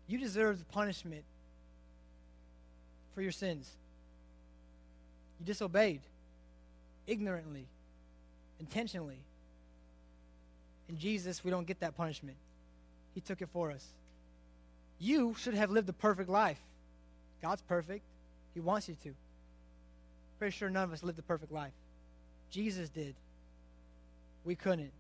You 0.09 0.19
deserve 0.19 0.59
the 0.59 0.65
punishment 0.65 1.25
for 3.15 3.23
your 3.23 3.33
sins. 3.33 3.71
You 5.39 5.47
disobeyed 5.47 6.01
ignorantly, 7.07 7.67
intentionally. 8.59 9.19
In 10.88 10.99
Jesus, 10.99 11.44
we 11.44 11.51
don't 11.51 11.66
get 11.66 11.81
that 11.81 11.97
punishment. 11.97 12.37
He 13.14 13.20
took 13.20 13.40
it 13.40 13.49
for 13.53 13.70
us. 13.70 13.87
You 14.99 15.35
should 15.38 15.55
have 15.55 15.70
lived 15.70 15.88
a 15.88 15.92
perfect 15.92 16.29
life. 16.29 16.59
God's 17.42 17.62
perfect. 17.62 18.03
He 18.55 18.61
wants 18.61 18.88
you 18.88 18.97
to. 19.05 19.14
Pretty 20.38 20.57
sure 20.57 20.70
none 20.70 20.85
of 20.85 20.92
us 20.92 21.03
lived 21.03 21.18
a 21.18 21.23
perfect 21.23 21.53
life. 21.53 21.73
Jesus 22.51 22.88
did. 22.88 23.14
We 24.44 24.55
couldn't. 24.55 24.92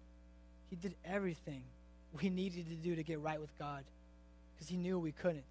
He 0.70 0.76
did 0.76 0.94
everything 1.04 1.62
we 2.20 2.30
needed 2.30 2.68
to 2.68 2.74
do 2.74 2.96
to 2.96 3.02
get 3.02 3.20
right 3.20 3.40
with 3.40 3.56
God 3.58 3.84
because 4.54 4.68
he 4.68 4.76
knew 4.76 4.98
we 4.98 5.12
couldn't. 5.12 5.44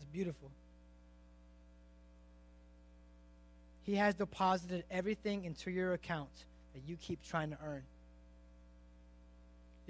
It's 0.00 0.10
beautiful. 0.12 0.50
He 3.84 3.96
has 3.96 4.14
deposited 4.14 4.84
everything 4.90 5.44
into 5.44 5.70
your 5.70 5.92
account 5.94 6.30
that 6.74 6.82
you 6.86 6.96
keep 6.96 7.18
trying 7.26 7.50
to 7.50 7.58
earn. 7.64 7.82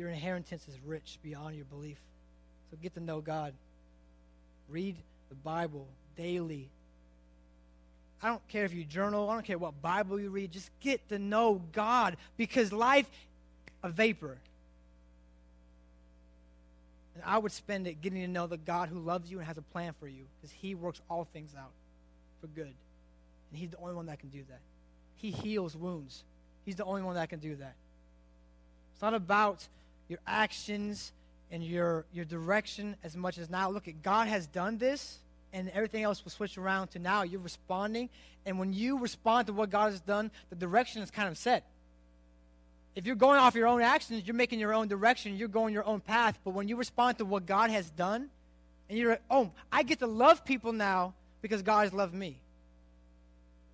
Your 0.03 0.11
inheritance 0.11 0.67
is 0.67 0.77
rich 0.85 1.21
beyond 1.23 1.55
your 1.55 1.65
belief. 1.67 1.97
So 2.69 2.77
get 2.83 2.93
to 2.95 3.01
know 3.01 3.21
God. 3.21 3.55
Read 4.69 4.97
the 5.29 5.37
Bible 5.37 5.87
daily. 6.17 6.69
I 8.21 8.27
don't 8.27 8.49
care 8.49 8.65
if 8.65 8.75
you 8.75 8.83
journal, 8.83 9.31
I 9.31 9.35
don't 9.35 9.45
care 9.45 9.59
what 9.59 9.81
Bible 9.81 10.19
you 10.19 10.29
read, 10.29 10.51
just 10.51 10.71
get 10.81 11.09
to 11.11 11.21
know 11.21 11.63
God 11.71 12.17
because 12.37 12.73
life 12.73 13.09
a 13.85 13.91
vapor. 13.91 14.39
And 17.15 17.23
I 17.25 17.39
would 17.39 17.53
spend 17.53 17.87
it 17.87 18.03
getting 18.03 18.23
to 18.23 18.29
know 18.29 18.49
the 18.49 18.57
God 18.57 18.89
who 18.89 18.99
loves 18.99 19.31
you 19.31 19.39
and 19.39 19.47
has 19.47 19.57
a 19.57 19.63
plan 19.63 19.95
for 20.01 20.09
you 20.09 20.25
because 20.41 20.51
he 20.51 20.75
works 20.75 21.01
all 21.09 21.29
things 21.33 21.53
out 21.57 21.71
for 22.41 22.49
good. 22.49 22.65
And 22.65 23.61
he's 23.61 23.71
the 23.71 23.79
only 23.79 23.95
one 23.95 24.07
that 24.07 24.19
can 24.19 24.31
do 24.31 24.43
that. 24.49 24.61
He 25.15 25.31
heals 25.31 25.77
wounds. 25.77 26.25
He's 26.65 26.75
the 26.75 26.85
only 26.85 27.03
one 27.03 27.15
that 27.15 27.29
can 27.29 27.39
do 27.39 27.55
that. 27.55 27.75
It's 28.95 29.03
not 29.03 29.15
about 29.15 29.69
your 30.13 30.21
actions 30.27 31.13
and 31.51 31.65
your, 31.65 32.05
your 32.13 32.27
direction 32.27 32.97
as 33.03 33.17
much 33.17 33.39
as 33.39 33.49
now. 33.49 33.71
Look 33.71 33.89
at 33.89 34.03
God 34.03 34.29
has 34.29 34.47
done 34.47 34.79
this, 34.79 35.19
and 35.53 35.71
everything 35.71 36.03
else 36.03 36.23
will 36.23 36.31
switch 36.31 36.59
around 36.59 36.89
to 36.89 36.99
now. 36.99 37.23
You're 37.23 37.41
responding, 37.41 38.11
and 38.45 38.59
when 38.59 38.73
you 38.73 38.99
respond 38.99 39.47
to 39.47 39.53
what 39.55 39.71
God 39.71 39.91
has 39.91 40.01
done, 40.01 40.31
the 40.51 40.57
direction 40.57 41.03
is 41.03 41.11
kind 41.11 41.29
of 41.29 41.39
set. 41.39 41.65
If 42.95 43.07
you're 43.07 43.17
going 43.17 43.39
off 43.39 43.55
your 43.55 43.67
own 43.67 43.81
actions, 43.81 44.25
you're 44.27 44.37
making 44.37 44.61
your 44.61 44.75
own 44.75 44.87
direction, 44.87 45.37
you're 45.37 45.49
going 45.49 45.73
your 45.73 45.87
own 45.87 46.01
path. 46.01 46.39
But 46.45 46.51
when 46.51 46.69
you 46.69 46.77
respond 46.77 47.19
to 47.19 47.25
what 47.25 47.47
God 47.47 47.71
has 47.71 47.89
done, 47.89 48.29
and 48.91 48.99
you're, 48.99 49.19
oh, 49.31 49.51
I 49.73 49.83
get 49.83 50.01
to 50.01 50.07
love 50.07 50.45
people 50.45 50.73
now 50.73 51.15
because 51.41 51.63
God 51.63 51.85
has 51.85 51.95
loved 51.95 52.13
me. 52.13 52.37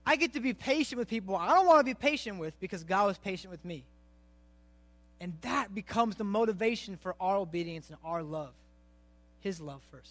I 0.07 0.15
get 0.15 0.35
to 0.35 0.41
be 0.41 0.55
patient 0.55 0.99
with 0.99 1.09
people 1.09 1.37
I 1.37 1.49
don't 1.49 1.67
want 1.67 1.81
to 1.81 1.85
be 1.85 1.95
patient 1.95 2.39
with 2.39 2.59
because 2.61 2.85
God 2.85 3.07
was 3.07 3.19
patient 3.19 3.51
with 3.51 3.65
me. 3.65 3.85
And 5.21 5.33
that 5.43 5.75
becomes 5.75 6.17
the 6.17 6.25
motivation 6.25 6.97
for 6.97 7.15
our 7.21 7.37
obedience 7.37 7.89
and 7.89 7.99
our 8.05 8.23
love. 8.23 8.53
His 9.41 9.61
love 9.61 9.81
first. 9.91 10.11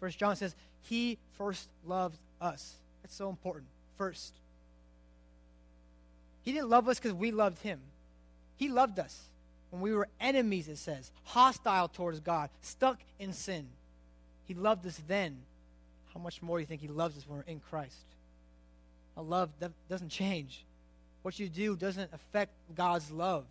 First 0.00 0.18
John 0.18 0.36
says, 0.36 0.54
He 0.82 1.18
first 1.36 1.68
loved 1.86 2.18
us. 2.40 2.74
That's 3.02 3.14
so 3.14 3.30
important. 3.30 3.66
First. 3.96 4.34
He 6.42 6.52
didn't 6.52 6.68
love 6.68 6.88
us 6.88 6.98
because 6.98 7.14
we 7.14 7.30
loved 7.30 7.58
him. 7.62 7.80
He 8.56 8.68
loved 8.68 8.98
us 8.98 9.28
when 9.70 9.82
we 9.82 9.92
were 9.92 10.08
enemies, 10.20 10.68
it 10.68 10.78
says, 10.78 11.10
hostile 11.24 11.88
towards 11.88 12.20
God, 12.20 12.50
stuck 12.62 12.98
in 13.18 13.32
sin. 13.32 13.66
He 14.46 14.54
loved 14.54 14.86
us 14.86 15.00
then. 15.06 15.36
How 16.14 16.20
much 16.20 16.40
more 16.40 16.56
do 16.56 16.60
you 16.62 16.66
think 16.66 16.80
He 16.80 16.88
loves 16.88 17.16
us 17.18 17.24
when 17.28 17.38
we're 17.38 17.52
in 17.52 17.60
Christ? 17.60 17.96
A 19.16 19.22
love 19.22 19.50
that 19.60 19.72
doesn't 19.90 20.08
change. 20.08 20.64
What 21.22 21.38
you 21.38 21.48
do 21.48 21.76
doesn't 21.76 22.12
affect 22.14 22.52
God's 22.74 23.10
love, 23.10 23.44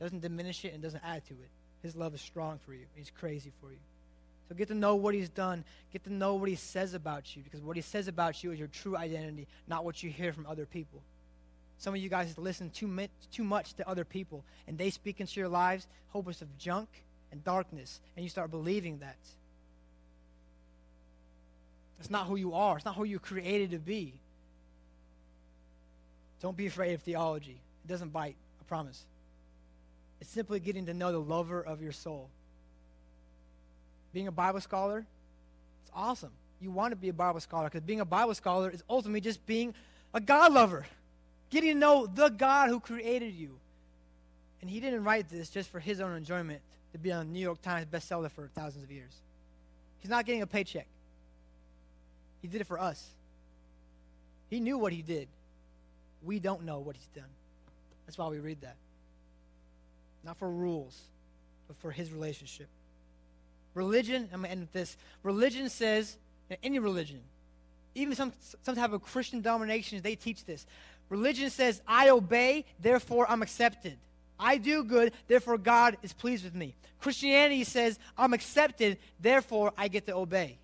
doesn't 0.00 0.20
diminish 0.20 0.64
it, 0.64 0.74
and 0.74 0.82
doesn't 0.82 1.02
add 1.04 1.24
to 1.26 1.34
it. 1.34 1.50
His 1.82 1.96
love 1.96 2.14
is 2.14 2.20
strong 2.20 2.58
for 2.64 2.72
you, 2.72 2.86
He's 2.94 3.10
crazy 3.10 3.52
for 3.60 3.70
you. 3.70 3.78
So 4.48 4.54
get 4.54 4.68
to 4.68 4.74
know 4.74 4.94
what 4.94 5.14
He's 5.14 5.28
done, 5.28 5.64
get 5.92 6.04
to 6.04 6.12
know 6.12 6.34
what 6.34 6.48
He 6.48 6.54
says 6.54 6.94
about 6.94 7.34
you, 7.34 7.42
because 7.42 7.60
what 7.60 7.76
He 7.76 7.82
says 7.82 8.08
about 8.08 8.42
you 8.42 8.52
is 8.52 8.58
your 8.58 8.68
true 8.68 8.96
identity, 8.96 9.46
not 9.66 9.84
what 9.84 10.02
you 10.02 10.10
hear 10.10 10.32
from 10.32 10.46
other 10.46 10.66
people. 10.66 11.00
Some 11.78 11.94
of 11.94 12.00
you 12.00 12.08
guys 12.08 12.36
listen 12.38 12.70
too, 12.70 12.86
mi- 12.86 13.10
too 13.30 13.44
much 13.44 13.74
to 13.74 13.88
other 13.88 14.04
people, 14.04 14.44
and 14.66 14.78
they 14.78 14.90
speak 14.90 15.20
into 15.20 15.38
your 15.40 15.48
lives 15.48 15.86
hopeless 16.08 16.40
of 16.40 16.56
junk 16.58 16.88
and 17.32 17.44
darkness, 17.44 18.00
and 18.16 18.24
you 18.24 18.30
start 18.30 18.50
believing 18.50 18.98
that. 19.00 19.16
That's 21.98 22.10
not 22.10 22.26
who 22.26 22.36
you 22.36 22.54
are. 22.54 22.76
It's 22.76 22.84
not 22.84 22.94
who 22.94 23.04
you're 23.04 23.18
created 23.18 23.70
to 23.72 23.78
be. 23.78 24.14
Don't 26.40 26.56
be 26.56 26.66
afraid 26.66 26.94
of 26.94 27.02
theology. 27.02 27.58
It 27.84 27.88
doesn't 27.88 28.12
bite, 28.12 28.36
I 28.60 28.64
promise. 28.64 29.04
It's 30.20 30.30
simply 30.30 30.60
getting 30.60 30.86
to 30.86 30.94
know 30.94 31.12
the 31.12 31.20
lover 31.20 31.62
of 31.62 31.82
your 31.82 31.92
soul. 31.92 32.28
Being 34.12 34.28
a 34.28 34.32
Bible 34.32 34.60
scholar, 34.60 35.04
it's 35.82 35.90
awesome. 35.94 36.32
You 36.60 36.70
want 36.70 36.92
to 36.92 36.96
be 36.96 37.08
a 37.10 37.12
Bible 37.12 37.40
scholar 37.40 37.68
because 37.68 37.82
being 37.82 38.00
a 38.00 38.04
Bible 38.04 38.34
scholar 38.34 38.70
is 38.70 38.82
ultimately 38.88 39.20
just 39.20 39.44
being 39.46 39.74
a 40.14 40.20
God 40.20 40.52
lover. 40.52 40.86
Getting 41.50 41.74
to 41.74 41.78
know 41.78 42.06
the 42.06 42.28
God 42.28 42.70
who 42.70 42.80
created 42.80 43.34
you. 43.34 43.58
And 44.60 44.70
he 44.70 44.80
didn't 44.80 45.04
write 45.04 45.28
this 45.28 45.50
just 45.50 45.70
for 45.70 45.78
his 45.78 46.00
own 46.00 46.16
enjoyment 46.16 46.60
to 46.92 46.98
be 46.98 47.12
on 47.12 47.32
New 47.32 47.40
York 47.40 47.60
Times 47.60 47.86
bestseller 47.92 48.30
for 48.30 48.48
thousands 48.54 48.84
of 48.84 48.90
years. 48.90 49.12
He's 50.00 50.10
not 50.10 50.24
getting 50.24 50.42
a 50.42 50.46
paycheck. 50.46 50.86
He 52.40 52.48
did 52.48 52.60
it 52.60 52.66
for 52.66 52.78
us. 52.78 53.10
He 54.48 54.60
knew 54.60 54.78
what 54.78 54.92
he 54.92 55.02
did. 55.02 55.28
We 56.24 56.38
don't 56.38 56.64
know 56.64 56.78
what 56.78 56.96
he's 56.96 57.08
done. 57.14 57.30
That's 58.06 58.16
why 58.16 58.28
we 58.28 58.38
read 58.38 58.62
that. 58.62 58.76
Not 60.24 60.36
for 60.36 60.50
rules, 60.50 61.00
but 61.68 61.76
for 61.78 61.90
his 61.90 62.12
relationship. 62.12 62.68
Religion, 63.74 64.28
I'm 64.32 64.40
going 64.40 64.44
to 64.44 64.50
end 64.50 64.60
with 64.60 64.72
this. 64.72 64.96
Religion 65.22 65.68
says, 65.68 66.16
any 66.62 66.78
religion, 66.78 67.20
even 67.94 68.14
some, 68.14 68.32
some 68.62 68.74
type 68.74 68.92
of 68.92 69.02
Christian 69.02 69.40
dominations, 69.40 70.02
they 70.02 70.14
teach 70.14 70.44
this. 70.44 70.66
Religion 71.08 71.50
says, 71.50 71.80
I 71.86 72.08
obey, 72.08 72.64
therefore 72.80 73.26
I'm 73.28 73.42
accepted. 73.42 73.96
I 74.38 74.58
do 74.58 74.84
good, 74.84 75.12
therefore 75.28 75.58
God 75.58 75.96
is 76.02 76.12
pleased 76.12 76.44
with 76.44 76.54
me. 76.54 76.74
Christianity 77.00 77.64
says, 77.64 77.98
I'm 78.18 78.32
accepted, 78.32 78.98
therefore 79.20 79.72
I 79.76 79.88
get 79.88 80.06
to 80.06 80.14
obey. 80.14 80.58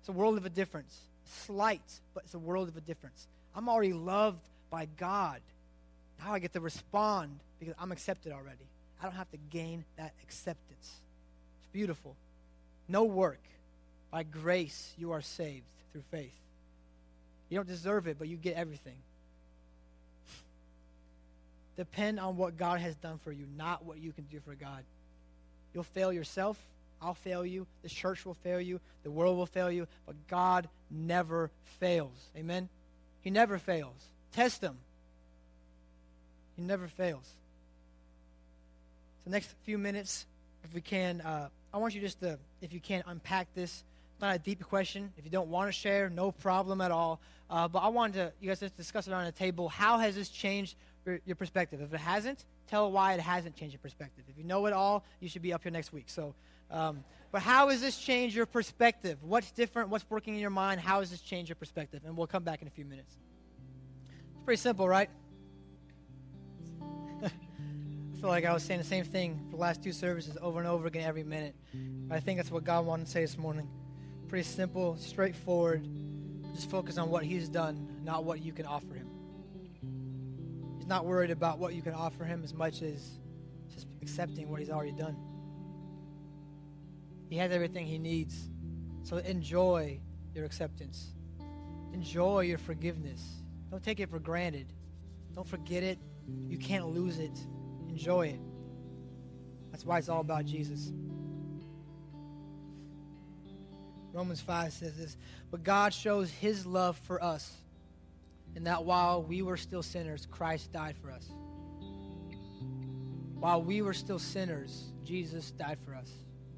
It's 0.00 0.08
a 0.08 0.12
world 0.12 0.36
of 0.36 0.46
a 0.46 0.50
difference. 0.50 0.96
Slight, 1.26 1.82
but 2.14 2.24
it's 2.24 2.34
a 2.34 2.38
world 2.38 2.68
of 2.68 2.76
a 2.76 2.80
difference. 2.80 3.26
I'm 3.54 3.68
already 3.68 3.92
loved 3.92 4.40
by 4.70 4.86
God. 4.96 5.40
Now 6.18 6.32
I 6.32 6.38
get 6.38 6.52
to 6.54 6.60
respond 6.60 7.38
because 7.58 7.74
I'm 7.78 7.92
accepted 7.92 8.32
already. 8.32 8.66
I 9.00 9.04
don't 9.04 9.14
have 9.14 9.30
to 9.30 9.38
gain 9.50 9.84
that 9.96 10.12
acceptance. 10.22 11.00
It's 11.60 11.68
beautiful. 11.72 12.16
No 12.88 13.04
work. 13.04 13.40
By 14.10 14.22
grace, 14.22 14.94
you 14.98 15.12
are 15.12 15.20
saved 15.20 15.64
through 15.92 16.02
faith. 16.10 16.32
You 17.48 17.58
don't 17.58 17.68
deserve 17.68 18.06
it, 18.06 18.18
but 18.18 18.28
you 18.28 18.36
get 18.36 18.56
everything. 18.56 18.96
Depend 21.76 22.18
on 22.18 22.36
what 22.36 22.56
God 22.56 22.80
has 22.80 22.96
done 22.96 23.18
for 23.18 23.30
you, 23.30 23.46
not 23.56 23.84
what 23.84 23.98
you 23.98 24.12
can 24.12 24.24
do 24.24 24.40
for 24.40 24.54
God. 24.54 24.82
You'll 25.72 25.84
fail 25.84 26.12
yourself. 26.12 26.58
I'll 27.00 27.14
fail 27.14 27.46
you. 27.46 27.66
The 27.82 27.88
church 27.88 28.26
will 28.26 28.34
fail 28.34 28.60
you. 28.60 28.80
The 29.04 29.10
world 29.10 29.36
will 29.36 29.46
fail 29.46 29.70
you. 29.70 29.86
But 30.04 30.16
God 30.26 30.68
never 30.90 31.50
fails. 31.78 32.30
Amen? 32.36 32.68
He 33.20 33.30
never 33.30 33.58
fails. 33.58 33.94
Test 34.32 34.60
him. 34.62 34.78
He 36.58 36.64
never 36.64 36.88
fails. 36.88 37.24
So, 39.24 39.30
next 39.30 39.54
few 39.62 39.78
minutes, 39.78 40.26
if 40.64 40.74
we 40.74 40.80
can, 40.80 41.20
uh, 41.20 41.48
I 41.72 41.78
want 41.78 41.94
you 41.94 42.00
just 42.00 42.20
to, 42.20 42.36
if 42.60 42.72
you 42.72 42.80
can, 42.80 43.04
unpack 43.06 43.54
this 43.54 43.84
It's 44.12 44.20
not 44.20 44.34
a 44.34 44.40
deep 44.40 44.64
question. 44.64 45.12
If 45.16 45.24
you 45.24 45.30
don't 45.30 45.48
want 45.48 45.68
to 45.68 45.72
share, 45.72 46.10
no 46.10 46.32
problem 46.32 46.80
at 46.80 46.90
all. 46.90 47.20
Uh, 47.48 47.68
but 47.68 47.78
I 47.78 47.88
wanted 47.88 48.14
to, 48.14 48.32
you 48.40 48.48
guys 48.48 48.58
just 48.58 48.76
discuss 48.76 49.06
it 49.06 49.12
on 49.12 49.24
the 49.24 49.32
table. 49.32 49.68
How 49.68 49.98
has 49.98 50.16
this 50.16 50.30
changed 50.30 50.74
your, 51.06 51.20
your, 51.24 51.36
perspective? 51.36 51.80
If 51.80 51.94
it 51.94 52.00
hasn't, 52.00 52.44
tell 52.66 52.90
why 52.90 53.14
it 53.14 53.20
hasn't 53.20 53.54
changed 53.54 53.72
your 53.72 53.80
perspective. 53.80 54.24
If 54.28 54.36
you 54.36 54.42
know 54.42 54.66
it 54.66 54.72
all, 54.72 55.04
you 55.20 55.28
should 55.28 55.42
be 55.42 55.52
up 55.52 55.62
here 55.62 55.70
next 55.70 55.92
week. 55.92 56.06
So, 56.08 56.34
um, 56.72 57.04
but 57.30 57.40
how 57.40 57.68
has 57.68 57.80
this 57.80 57.96
changed 57.96 58.34
your 58.34 58.46
perspective? 58.46 59.18
What's 59.22 59.52
different? 59.52 59.90
What's 59.90 60.04
working 60.10 60.34
in 60.34 60.40
your 60.40 60.50
mind? 60.50 60.80
How 60.80 60.98
has 60.98 61.12
this 61.12 61.20
changed 61.20 61.48
your 61.48 61.56
perspective? 61.56 62.02
And 62.04 62.16
we'll 62.16 62.26
come 62.26 62.42
back 62.42 62.62
in 62.62 62.66
a 62.66 62.72
few 62.72 62.84
minutes. 62.84 63.14
It's 64.32 64.44
pretty 64.44 64.60
simple, 64.60 64.88
right? 64.88 65.08
I 67.24 68.20
feel 68.20 68.28
like 68.28 68.44
I 68.44 68.52
was 68.52 68.62
saying 68.62 68.80
the 68.80 68.86
same 68.86 69.04
thing 69.04 69.38
for 69.50 69.56
the 69.56 69.62
last 69.62 69.82
two 69.82 69.92
services 69.92 70.36
over 70.40 70.58
and 70.58 70.68
over 70.68 70.86
again 70.86 71.04
every 71.04 71.24
minute. 71.24 71.54
I 72.10 72.20
think 72.20 72.38
that's 72.38 72.50
what 72.50 72.64
God 72.64 72.86
wanted 72.86 73.06
to 73.06 73.12
say 73.12 73.20
this 73.20 73.38
morning. 73.38 73.68
Pretty 74.28 74.44
simple, 74.44 74.96
straightforward. 74.96 75.86
Just 76.54 76.70
focus 76.70 76.98
on 76.98 77.10
what 77.10 77.24
He's 77.24 77.48
done, 77.48 78.00
not 78.04 78.24
what 78.24 78.40
you 78.40 78.52
can 78.52 78.66
offer 78.66 78.94
Him. 78.94 79.08
He's 80.78 80.86
not 80.86 81.04
worried 81.06 81.30
about 81.30 81.58
what 81.58 81.74
you 81.74 81.82
can 81.82 81.94
offer 81.94 82.24
Him 82.24 82.42
as 82.44 82.52
much 82.52 82.82
as 82.82 83.18
just 83.72 83.86
accepting 84.02 84.50
what 84.50 84.60
He's 84.60 84.70
already 84.70 84.92
done. 84.92 85.16
He 87.30 87.36
has 87.36 87.52
everything 87.52 87.86
He 87.86 87.98
needs. 87.98 88.48
So 89.02 89.18
enjoy 89.18 90.00
your 90.34 90.44
acceptance, 90.44 91.12
enjoy 91.92 92.40
your 92.40 92.58
forgiveness. 92.58 93.22
Don't 93.70 93.82
take 93.82 94.00
it 94.00 94.10
for 94.10 94.18
granted. 94.18 94.72
Don't 95.34 95.46
forget 95.46 95.82
it. 95.82 95.98
You 96.48 96.58
can't 96.58 96.88
lose 96.88 97.18
it. 97.18 97.38
Enjoy 97.88 98.28
it. 98.28 98.40
That's 99.70 99.84
why 99.84 99.98
it's 99.98 100.08
all 100.08 100.20
about 100.20 100.44
Jesus. 100.44 100.92
Romans 104.12 104.40
5 104.40 104.72
says 104.72 104.96
this 104.96 105.16
But 105.50 105.62
God 105.62 105.94
shows 105.94 106.30
his 106.30 106.66
love 106.66 106.98
for 107.04 107.22
us, 107.22 107.52
and 108.56 108.66
that 108.66 108.84
while 108.84 109.22
we 109.22 109.42
were 109.42 109.56
still 109.56 109.82
sinners, 109.82 110.26
Christ 110.30 110.72
died 110.72 110.96
for 111.00 111.10
us. 111.10 111.28
While 113.34 113.62
we 113.62 113.82
were 113.82 113.94
still 113.94 114.18
sinners, 114.18 114.92
Jesus 115.04 115.52
died 115.52 115.78
for 115.84 115.94
us. 115.94 116.10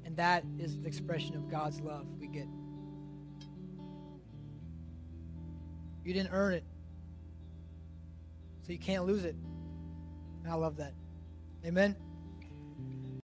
And 0.03 0.17
that 0.17 0.43
is 0.57 0.79
the 0.79 0.87
expression 0.87 1.35
of 1.35 1.47
God's 1.49 1.79
love 1.79 2.05
we 2.19 2.27
get. 2.27 2.47
You 6.03 6.13
didn't 6.13 6.31
earn 6.33 6.55
it, 6.55 6.63
so 8.65 8.73
you 8.73 8.79
can't 8.79 9.05
lose 9.05 9.23
it. 9.23 9.35
And 10.43 10.51
I 10.51 10.55
love 10.55 10.77
that. 10.77 10.93
Amen. 11.65 12.10